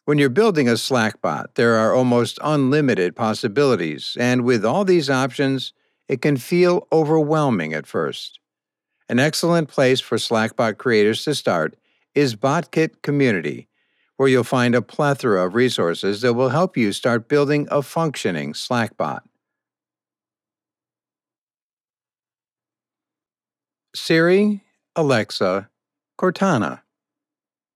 When 0.08 0.18
you're 0.18 0.30
building 0.30 0.70
a 0.70 0.78
Slack 0.78 1.22
bot, 1.22 1.56
there 1.56 1.76
are 1.76 1.94
almost 1.94 2.40
unlimited 2.42 3.14
possibilities, 3.14 4.16
and 4.18 4.46
with 4.46 4.64
all 4.64 4.86
these 4.86 5.10
options, 5.10 5.74
it 6.08 6.22
can 6.22 6.38
feel 6.38 6.88
overwhelming 6.94 7.74
at 7.74 7.86
first. 7.86 8.40
An 9.10 9.20
excellent 9.20 9.68
place 9.68 10.00
for 10.00 10.16
Slackbot 10.16 10.78
creators 10.78 11.26
to 11.26 11.36
start 11.36 11.76
is 12.16 12.38
BotKit 12.38 13.02
Community, 13.02 13.68
where 14.16 14.30
you'll 14.30 14.46
find 14.46 14.76
a 14.76 14.82
plethora 14.82 15.46
of 15.46 15.56
resources 15.56 16.22
that 16.22 16.36
will 16.36 16.56
help 16.56 16.78
you 16.78 16.94
start 16.94 17.28
building 17.28 17.68
a 17.70 17.82
functioning 17.82 18.54
Slack 18.54 18.96
bot. 18.96 19.28
Siri, 23.94 24.64
Alexa, 24.96 25.68
Cortana. 26.18 26.80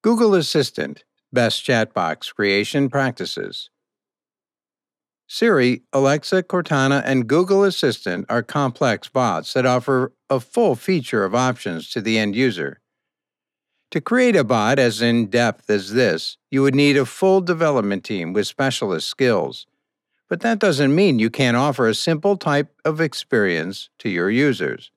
Google 0.01 0.33
Assistant 0.33 1.03
Best 1.33 1.63
Chatbot 1.65 2.33
Creation 2.35 2.89
Practices. 2.89 3.69
Siri, 5.27 5.83
Alexa, 5.93 6.43
Cortana, 6.43 7.01
and 7.05 7.25
Google 7.25 7.63
Assistant 7.63 8.25
are 8.27 8.43
complex 8.43 9.07
bots 9.07 9.53
that 9.53 9.65
offer 9.65 10.11
a 10.29 10.41
full 10.41 10.75
feature 10.75 11.23
of 11.23 11.33
options 11.33 11.89
to 11.91 12.01
the 12.01 12.17
end 12.17 12.35
user. 12.35 12.81
To 13.91 14.01
create 14.01 14.35
a 14.35 14.43
bot 14.43 14.77
as 14.77 15.01
in 15.01 15.27
depth 15.27 15.69
as 15.69 15.93
this, 15.93 16.37
you 16.49 16.61
would 16.63 16.75
need 16.75 16.97
a 16.97 17.05
full 17.05 17.39
development 17.39 18.03
team 18.03 18.33
with 18.33 18.47
specialist 18.47 19.07
skills. 19.07 19.65
But 20.27 20.41
that 20.41 20.59
doesn't 20.59 20.93
mean 20.93 21.19
you 21.19 21.29
can't 21.29 21.55
offer 21.55 21.87
a 21.87 21.95
simple 21.95 22.35
type 22.35 22.73
of 22.83 22.99
experience 22.99 23.89
to 23.99 24.09
your 24.09 24.29
users. 24.29 24.91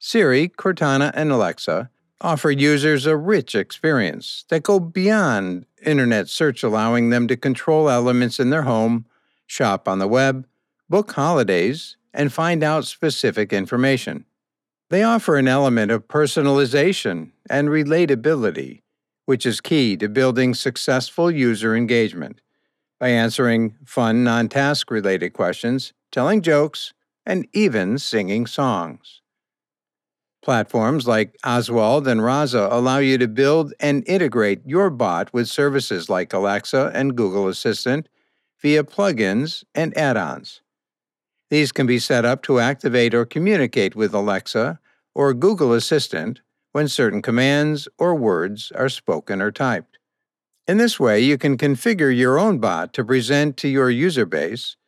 Siri, 0.00 0.48
Cortana, 0.48 1.12
and 1.14 1.30
Alexa 1.30 1.90
offer 2.20 2.50
users 2.50 3.06
a 3.06 3.16
rich 3.16 3.54
experience 3.54 4.44
that 4.48 4.62
go 4.62 4.80
beyond 4.80 5.66
internet 5.84 6.28
search, 6.28 6.62
allowing 6.62 7.10
them 7.10 7.28
to 7.28 7.36
control 7.36 7.88
elements 7.88 8.40
in 8.40 8.50
their 8.50 8.62
home, 8.62 9.06
shop 9.46 9.88
on 9.88 9.98
the 9.98 10.08
web, 10.08 10.46
book 10.88 11.12
holidays, 11.12 11.96
and 12.12 12.32
find 12.32 12.64
out 12.64 12.84
specific 12.84 13.52
information. 13.52 14.24
They 14.90 15.02
offer 15.02 15.36
an 15.36 15.48
element 15.48 15.92
of 15.92 16.08
personalization 16.08 17.32
and 17.48 17.68
relatability, 17.68 18.82
which 19.26 19.44
is 19.44 19.60
key 19.60 19.96
to 19.98 20.08
building 20.08 20.54
successful 20.54 21.30
user 21.30 21.76
engagement 21.76 22.40
by 22.98 23.10
answering 23.10 23.76
fun, 23.84 24.24
non 24.24 24.48
task 24.48 24.90
related 24.90 25.34
questions, 25.34 25.92
telling 26.10 26.42
jokes, 26.42 26.94
and 27.26 27.46
even 27.52 27.98
singing 27.98 28.46
songs. 28.46 29.20
Platforms 30.48 31.06
like 31.06 31.36
Oswald 31.44 32.08
and 32.08 32.24
Rasa 32.24 32.68
allow 32.70 32.96
you 33.00 33.18
to 33.18 33.28
build 33.28 33.74
and 33.80 34.02
integrate 34.08 34.62
your 34.64 34.88
bot 34.88 35.30
with 35.30 35.46
services 35.46 36.08
like 36.08 36.32
Alexa 36.32 36.90
and 36.94 37.14
Google 37.14 37.48
Assistant 37.48 38.08
via 38.62 38.82
plugins 38.82 39.62
and 39.74 39.94
add 39.94 40.16
ons. 40.16 40.62
These 41.50 41.70
can 41.70 41.86
be 41.86 41.98
set 41.98 42.24
up 42.24 42.42
to 42.44 42.60
activate 42.60 43.12
or 43.12 43.26
communicate 43.26 43.94
with 43.94 44.14
Alexa 44.14 44.80
or 45.14 45.34
Google 45.34 45.74
Assistant 45.74 46.40
when 46.72 46.88
certain 46.88 47.20
commands 47.20 47.86
or 47.98 48.14
words 48.14 48.72
are 48.74 48.88
spoken 48.88 49.42
or 49.42 49.52
typed. 49.52 49.98
In 50.66 50.78
this 50.78 50.98
way, 50.98 51.20
you 51.20 51.36
can 51.36 51.58
configure 51.58 52.16
your 52.16 52.38
own 52.38 52.58
bot 52.58 52.94
to 52.94 53.04
present 53.04 53.58
to 53.58 53.68
your 53.68 53.90
user 53.90 54.24
base, 54.24 54.78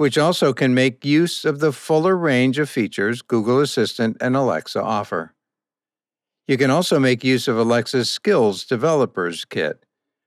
which 0.00 0.16
also 0.16 0.54
can 0.54 0.72
make 0.72 1.04
use 1.04 1.44
of 1.44 1.60
the 1.60 1.72
fuller 1.72 2.16
range 2.16 2.58
of 2.58 2.70
features 2.70 3.20
Google 3.20 3.60
Assistant 3.60 4.16
and 4.18 4.34
Alexa 4.34 4.82
offer. 4.82 5.34
You 6.48 6.56
can 6.56 6.70
also 6.70 6.98
make 6.98 7.22
use 7.22 7.46
of 7.46 7.58
Alexa's 7.58 8.08
Skills 8.08 8.64
Developers 8.64 9.44
Kit 9.44 9.84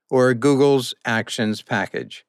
or 0.08 0.32
Google's 0.32 0.94
Actions 1.04 1.60
package. 1.62 2.24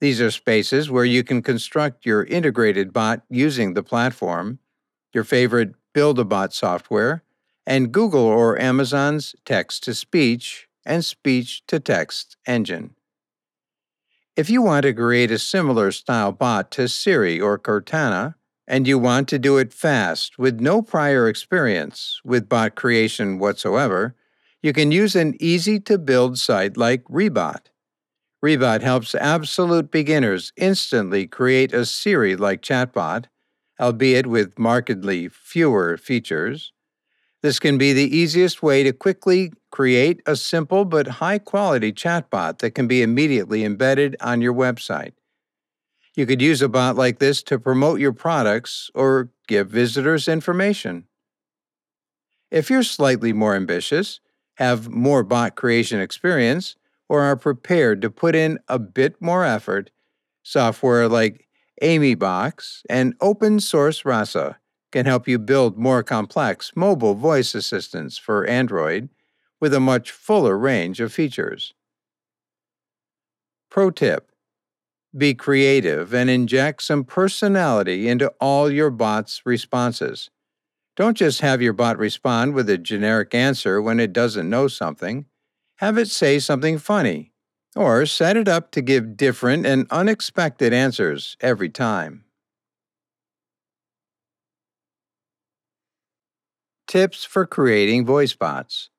These 0.00 0.20
are 0.20 0.30
spaces 0.30 0.88
where 0.88 1.04
you 1.04 1.24
can 1.24 1.42
construct 1.42 2.06
your 2.06 2.22
integrated 2.22 2.92
bot 2.92 3.22
using 3.28 3.74
the 3.74 3.82
platform, 3.82 4.60
your 5.12 5.24
favorite 5.24 5.74
Build 5.92 6.20
a 6.20 6.24
Bot 6.24 6.54
software, 6.54 7.24
and 7.66 7.90
Google 7.90 8.20
or 8.20 8.60
Amazon's 8.60 9.34
text 9.44 9.82
to 9.82 9.92
speech 9.92 10.68
and 10.84 11.04
speech 11.04 11.66
to 11.66 11.80
text 11.80 12.36
engine. 12.46 12.94
If 14.36 14.50
you 14.50 14.60
want 14.60 14.82
to 14.82 14.92
create 14.92 15.30
a 15.30 15.38
similar 15.38 15.90
style 15.90 16.30
bot 16.30 16.70
to 16.72 16.88
Siri 16.88 17.40
or 17.40 17.58
Cortana, 17.58 18.34
and 18.68 18.86
you 18.86 18.98
want 18.98 19.28
to 19.28 19.38
do 19.38 19.56
it 19.56 19.72
fast 19.72 20.38
with 20.38 20.60
no 20.60 20.82
prior 20.82 21.26
experience 21.26 22.20
with 22.22 22.46
bot 22.46 22.74
creation 22.74 23.38
whatsoever, 23.38 24.14
you 24.62 24.74
can 24.74 24.92
use 24.92 25.16
an 25.16 25.36
easy 25.40 25.80
to 25.80 25.96
build 25.96 26.38
site 26.38 26.76
like 26.76 27.02
Rebot. 27.04 27.70
Rebot 28.44 28.82
helps 28.82 29.14
absolute 29.14 29.90
beginners 29.90 30.52
instantly 30.56 31.26
create 31.26 31.72
a 31.72 31.86
Siri 31.86 32.36
like 32.36 32.60
chatbot, 32.60 33.26
albeit 33.80 34.26
with 34.26 34.58
markedly 34.58 35.28
fewer 35.28 35.96
features. 35.96 36.72
This 37.42 37.58
can 37.58 37.78
be 37.78 37.92
the 37.92 38.16
easiest 38.16 38.62
way 38.62 38.82
to 38.82 38.92
quickly 38.92 39.52
create 39.70 40.22
a 40.26 40.36
simple 40.36 40.84
but 40.84 41.06
high 41.06 41.38
quality 41.38 41.92
chatbot 41.92 42.58
that 42.58 42.72
can 42.72 42.88
be 42.88 43.02
immediately 43.02 43.62
embedded 43.64 44.16
on 44.20 44.40
your 44.40 44.54
website. 44.54 45.12
You 46.14 46.24
could 46.24 46.40
use 46.40 46.62
a 46.62 46.68
bot 46.68 46.96
like 46.96 47.18
this 47.18 47.42
to 47.44 47.58
promote 47.58 48.00
your 48.00 48.12
products 48.12 48.90
or 48.94 49.30
give 49.46 49.68
visitors 49.68 50.28
information. 50.28 51.04
If 52.50 52.70
you're 52.70 52.82
slightly 52.82 53.34
more 53.34 53.54
ambitious, 53.54 54.20
have 54.54 54.88
more 54.88 55.22
bot 55.22 55.56
creation 55.56 56.00
experience, 56.00 56.76
or 57.08 57.22
are 57.22 57.36
prepared 57.36 58.00
to 58.02 58.10
put 58.10 58.34
in 58.34 58.58
a 58.68 58.78
bit 58.78 59.20
more 59.20 59.44
effort, 59.44 59.90
software 60.42 61.08
like 61.08 61.46
AmyBox 61.82 62.80
and 62.88 63.14
open 63.20 63.60
source 63.60 64.04
Rasa 64.04 64.58
can 64.96 65.04
help 65.04 65.28
you 65.28 65.38
build 65.38 65.76
more 65.76 66.02
complex 66.02 66.72
mobile 66.74 67.14
voice 67.14 67.54
assistants 67.54 68.16
for 68.16 68.46
Android 68.46 69.10
with 69.60 69.74
a 69.74 69.78
much 69.78 70.10
fuller 70.10 70.56
range 70.56 71.00
of 71.00 71.12
features. 71.12 71.74
Pro 73.70 73.90
tip 73.90 74.30
Be 75.14 75.34
creative 75.34 76.14
and 76.14 76.30
inject 76.30 76.82
some 76.82 77.04
personality 77.04 78.08
into 78.08 78.32
all 78.40 78.70
your 78.70 78.88
bot's 78.88 79.42
responses. 79.44 80.30
Don't 80.96 81.18
just 81.18 81.42
have 81.42 81.60
your 81.60 81.74
bot 81.74 81.98
respond 81.98 82.54
with 82.54 82.70
a 82.70 82.78
generic 82.78 83.34
answer 83.34 83.82
when 83.82 84.00
it 84.00 84.14
doesn't 84.14 84.48
know 84.48 84.66
something. 84.66 85.26
Have 85.76 85.98
it 85.98 86.08
say 86.08 86.38
something 86.38 86.78
funny, 86.78 87.32
or 87.74 88.06
set 88.06 88.34
it 88.38 88.48
up 88.48 88.70
to 88.70 88.80
give 88.80 89.18
different 89.18 89.66
and 89.66 89.86
unexpected 89.90 90.72
answers 90.72 91.36
every 91.42 91.68
time. 91.68 92.25
Tips 96.86 97.24
for 97.24 97.46
creating 97.46 98.06
voice 98.06 98.36
bots. 98.36 98.90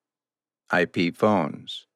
IP 0.78 1.16
phones. 1.16 1.88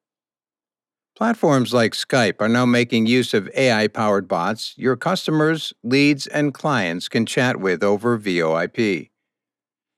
Platforms 1.18 1.74
like 1.74 1.92
Skype 1.92 2.40
are 2.40 2.48
now 2.48 2.66
making 2.66 3.08
use 3.08 3.34
of 3.34 3.50
AI 3.54 3.90
powered 3.90 4.26
bots 4.26 4.74
your 4.78 4.96
customers, 4.96 5.74
leads, 5.84 6.28
and 6.28 6.54
clients 6.54 7.10
can 7.10 7.26
chat 7.26 7.60
with 7.60 7.84
over 7.84 8.18
VoIP. 8.18 9.10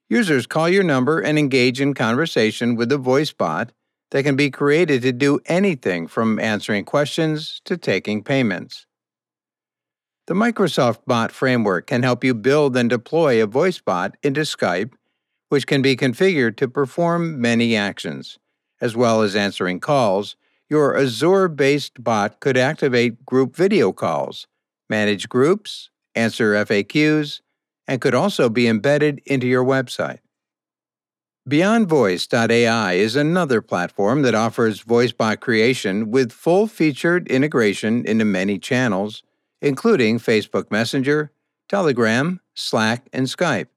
Users 0.09 0.47
call 0.47 0.67
your 0.67 0.83
number 0.83 1.19
and 1.19 1.37
engage 1.37 1.79
in 1.79 1.93
conversation 1.93 2.75
with 2.75 2.91
a 2.91 2.97
voice 2.97 3.31
bot 3.31 3.71
that 4.09 4.23
can 4.23 4.35
be 4.35 4.49
created 4.49 5.03
to 5.03 5.11
do 5.11 5.39
anything 5.45 6.07
from 6.07 6.39
answering 6.39 6.85
questions 6.85 7.61
to 7.65 7.77
taking 7.77 8.23
payments. 8.23 8.87
The 10.25 10.33
Microsoft 10.33 11.05
Bot 11.05 11.31
Framework 11.31 11.85
can 11.85 12.01
help 12.01 12.23
you 12.23 12.33
build 12.33 12.75
and 12.75 12.89
deploy 12.89 13.43
a 13.43 13.45
voice 13.45 13.79
bot 13.79 14.17
into 14.23 14.41
Skype 14.41 14.93
which 15.53 15.67
can 15.67 15.83
be 15.83 15.95
configured 15.95 16.55
to 16.55 16.67
perform 16.67 17.39
many 17.39 17.75
actions. 17.75 18.39
As 18.81 18.95
well 18.95 19.21
as 19.21 19.35
answering 19.35 19.79
calls, 19.79 20.35
your 20.67 20.97
Azure 20.97 21.47
based 21.47 22.03
bot 22.03 22.39
could 22.39 22.57
activate 22.57 23.23
group 23.23 23.55
video 23.55 23.91
calls, 23.91 24.47
manage 24.89 25.29
groups, 25.29 25.91
answer 26.15 26.53
FAQs, 26.55 27.41
and 27.87 28.01
could 28.01 28.15
also 28.15 28.49
be 28.49 28.67
embedded 28.67 29.21
into 29.27 29.45
your 29.45 29.63
website. 29.63 30.21
BeyondVoice.ai 31.47 32.93
is 32.93 33.15
another 33.15 33.61
platform 33.61 34.23
that 34.23 34.33
offers 34.33 34.79
voice 34.79 35.11
bot 35.11 35.39
creation 35.39 36.09
with 36.09 36.31
full 36.31 36.65
featured 36.65 37.27
integration 37.27 38.03
into 38.07 38.25
many 38.25 38.57
channels, 38.57 39.21
including 39.61 40.17
Facebook 40.17 40.71
Messenger, 40.71 41.31
Telegram, 41.69 42.39
Slack, 42.55 43.07
and 43.13 43.27
Skype. 43.27 43.67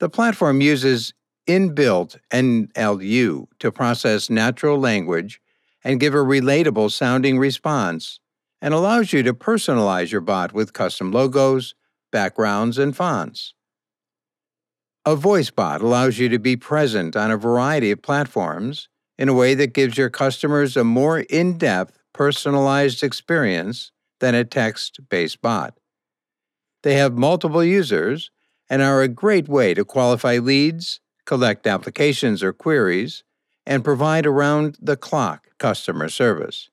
The 0.00 0.08
platform 0.08 0.62
uses 0.62 1.12
inbuilt 1.46 2.16
NLU 2.32 3.46
to 3.58 3.70
process 3.70 4.30
natural 4.30 4.78
language 4.78 5.40
and 5.84 6.00
give 6.00 6.14
a 6.14 6.18
relatable 6.18 6.90
sounding 6.90 7.38
response, 7.38 8.18
and 8.62 8.74
allows 8.74 9.12
you 9.12 9.22
to 9.22 9.34
personalize 9.34 10.10
your 10.10 10.20
bot 10.22 10.52
with 10.52 10.72
custom 10.72 11.12
logos, 11.12 11.74
backgrounds, 12.10 12.78
and 12.78 12.96
fonts. 12.96 13.54
A 15.04 15.16
voice 15.16 15.50
bot 15.50 15.82
allows 15.82 16.18
you 16.18 16.28
to 16.30 16.38
be 16.38 16.56
present 16.56 17.14
on 17.14 17.30
a 17.30 17.36
variety 17.36 17.90
of 17.90 18.02
platforms 18.02 18.88
in 19.18 19.28
a 19.28 19.34
way 19.34 19.54
that 19.54 19.74
gives 19.74 19.98
your 19.98 20.10
customers 20.10 20.76
a 20.76 20.84
more 20.84 21.20
in 21.20 21.58
depth, 21.58 21.98
personalized 22.14 23.02
experience 23.02 23.92
than 24.20 24.34
a 24.34 24.44
text 24.44 25.00
based 25.10 25.42
bot. 25.42 25.78
They 26.82 26.94
have 26.94 27.18
multiple 27.18 27.64
users 27.64 28.30
and 28.70 28.80
are 28.80 29.02
a 29.02 29.08
great 29.08 29.48
way 29.48 29.74
to 29.74 29.84
qualify 29.84 30.38
leads, 30.38 31.00
collect 31.26 31.66
applications 31.66 32.42
or 32.42 32.52
queries, 32.52 33.24
and 33.66 33.84
provide 33.84 34.24
around 34.24 34.78
the 34.80 34.96
clock 34.96 35.48
customer 35.58 36.08
service. 36.08 36.70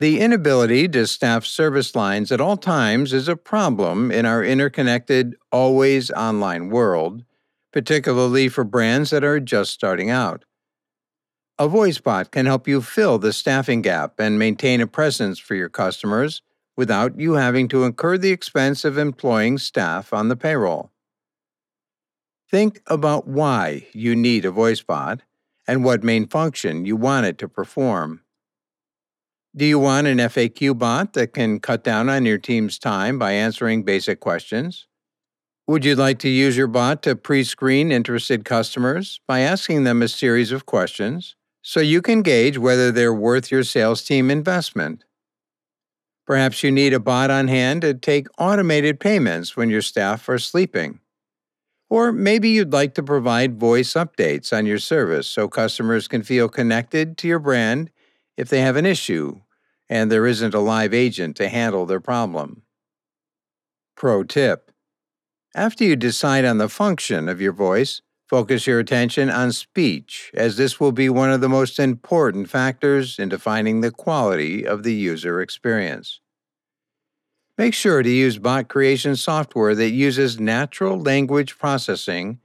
The 0.00 0.20
inability 0.20 0.88
to 0.88 1.06
staff 1.06 1.44
service 1.44 1.94
lines 1.94 2.32
at 2.32 2.40
all 2.40 2.56
times 2.56 3.12
is 3.12 3.28
a 3.28 3.36
problem 3.36 4.10
in 4.10 4.26
our 4.26 4.42
interconnected, 4.42 5.36
always 5.52 6.10
online 6.10 6.70
world, 6.70 7.24
particularly 7.72 8.48
for 8.48 8.64
brands 8.64 9.10
that 9.10 9.24
are 9.24 9.40
just 9.40 9.72
starting 9.72 10.10
out. 10.10 10.44
A 11.58 11.68
voice 11.68 11.98
bot 11.98 12.30
can 12.30 12.44
help 12.44 12.68
you 12.68 12.82
fill 12.82 13.18
the 13.18 13.32
staffing 13.32 13.80
gap 13.80 14.18
and 14.18 14.38
maintain 14.38 14.82
a 14.82 14.86
presence 14.86 15.38
for 15.38 15.54
your 15.54 15.70
customers 15.70 16.42
without 16.76 17.18
you 17.18 17.34
having 17.34 17.68
to 17.68 17.84
incur 17.84 18.18
the 18.18 18.30
expense 18.30 18.84
of 18.84 18.98
employing 18.98 19.58
staff 19.58 20.12
on 20.12 20.28
the 20.28 20.36
payroll. 20.36 20.90
Think 22.50 22.80
about 22.86 23.26
why 23.26 23.86
you 23.92 24.14
need 24.14 24.44
a 24.44 24.50
voice 24.50 24.82
bot 24.82 25.22
and 25.66 25.84
what 25.84 26.04
main 26.04 26.28
function 26.28 26.84
you 26.84 26.94
want 26.94 27.26
it 27.26 27.38
to 27.38 27.48
perform. 27.48 28.20
Do 29.56 29.64
you 29.64 29.78
want 29.78 30.06
an 30.06 30.18
FAQ 30.18 30.78
bot 30.78 31.14
that 31.14 31.32
can 31.32 31.60
cut 31.60 31.82
down 31.82 32.08
on 32.08 32.26
your 32.26 32.38
team's 32.38 32.78
time 32.78 33.18
by 33.18 33.32
answering 33.32 33.82
basic 33.82 34.20
questions? 34.20 34.86
Would 35.66 35.84
you 35.84 35.96
like 35.96 36.18
to 36.20 36.28
use 36.28 36.56
your 36.56 36.68
bot 36.68 37.02
to 37.02 37.16
pre 37.16 37.42
screen 37.42 37.90
interested 37.90 38.44
customers 38.44 39.18
by 39.26 39.40
asking 39.40 39.84
them 39.84 40.02
a 40.02 40.08
series 40.08 40.52
of 40.52 40.66
questions 40.66 41.34
so 41.62 41.80
you 41.80 42.00
can 42.02 42.22
gauge 42.22 42.58
whether 42.58 42.92
they're 42.92 43.14
worth 43.14 43.50
your 43.50 43.64
sales 43.64 44.04
team 44.04 44.30
investment? 44.30 45.04
Perhaps 46.26 46.62
you 46.62 46.72
need 46.72 46.92
a 46.92 47.00
bot 47.00 47.30
on 47.30 47.48
hand 47.48 47.82
to 47.82 47.94
take 47.94 48.26
automated 48.38 48.98
payments 48.98 49.56
when 49.56 49.70
your 49.70 49.82
staff 49.82 50.28
are 50.28 50.38
sleeping. 50.38 51.00
Or 51.88 52.10
maybe 52.10 52.48
you'd 52.48 52.72
like 52.72 52.94
to 52.94 53.02
provide 53.02 53.60
voice 53.60 53.92
updates 53.92 54.52
on 54.52 54.66
your 54.66 54.78
service 54.78 55.28
so 55.28 55.48
customers 55.48 56.08
can 56.08 56.24
feel 56.24 56.48
connected 56.48 57.16
to 57.18 57.28
your 57.28 57.38
brand 57.38 57.90
if 58.36 58.48
they 58.48 58.60
have 58.60 58.76
an 58.76 58.86
issue 58.86 59.40
and 59.88 60.10
there 60.10 60.26
isn't 60.26 60.54
a 60.54 60.60
live 60.60 60.92
agent 60.92 61.36
to 61.36 61.48
handle 61.48 61.86
their 61.86 62.00
problem. 62.00 62.62
Pro 63.96 64.24
tip 64.24 64.72
After 65.54 65.84
you 65.84 65.96
decide 65.96 66.44
on 66.44 66.58
the 66.58 66.68
function 66.68 67.28
of 67.28 67.40
your 67.40 67.52
voice, 67.52 68.02
focus 68.26 68.66
your 68.66 68.80
attention 68.80 69.30
on 69.30 69.52
speech, 69.52 70.30
as 70.34 70.56
this 70.56 70.80
will 70.80 70.92
be 70.92 71.08
one 71.08 71.30
of 71.30 71.40
the 71.40 71.48
most 71.48 71.78
important 71.78 72.50
factors 72.50 73.18
in 73.18 73.28
defining 73.28 73.80
the 73.80 73.90
quality 73.90 74.66
of 74.66 74.82
the 74.82 74.94
user 74.94 75.40
experience. 75.40 76.20
Make 77.58 77.72
sure 77.72 78.02
to 78.02 78.10
use 78.10 78.38
bot 78.38 78.68
creation 78.68 79.16
software 79.16 79.74
that 79.74 79.90
uses 79.90 80.38
natural 80.38 81.00
language 81.00 81.58
processing 81.58 82.40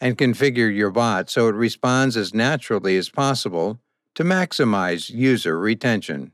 and 0.00 0.16
configure 0.16 0.74
your 0.74 0.90
bot 0.90 1.28
so 1.28 1.48
it 1.48 1.54
responds 1.54 2.16
as 2.16 2.32
naturally 2.32 2.96
as 2.96 3.08
possible 3.08 3.78
to 4.14 4.24
maximize 4.24 5.10
user 5.10 5.58
retention. 5.58 6.32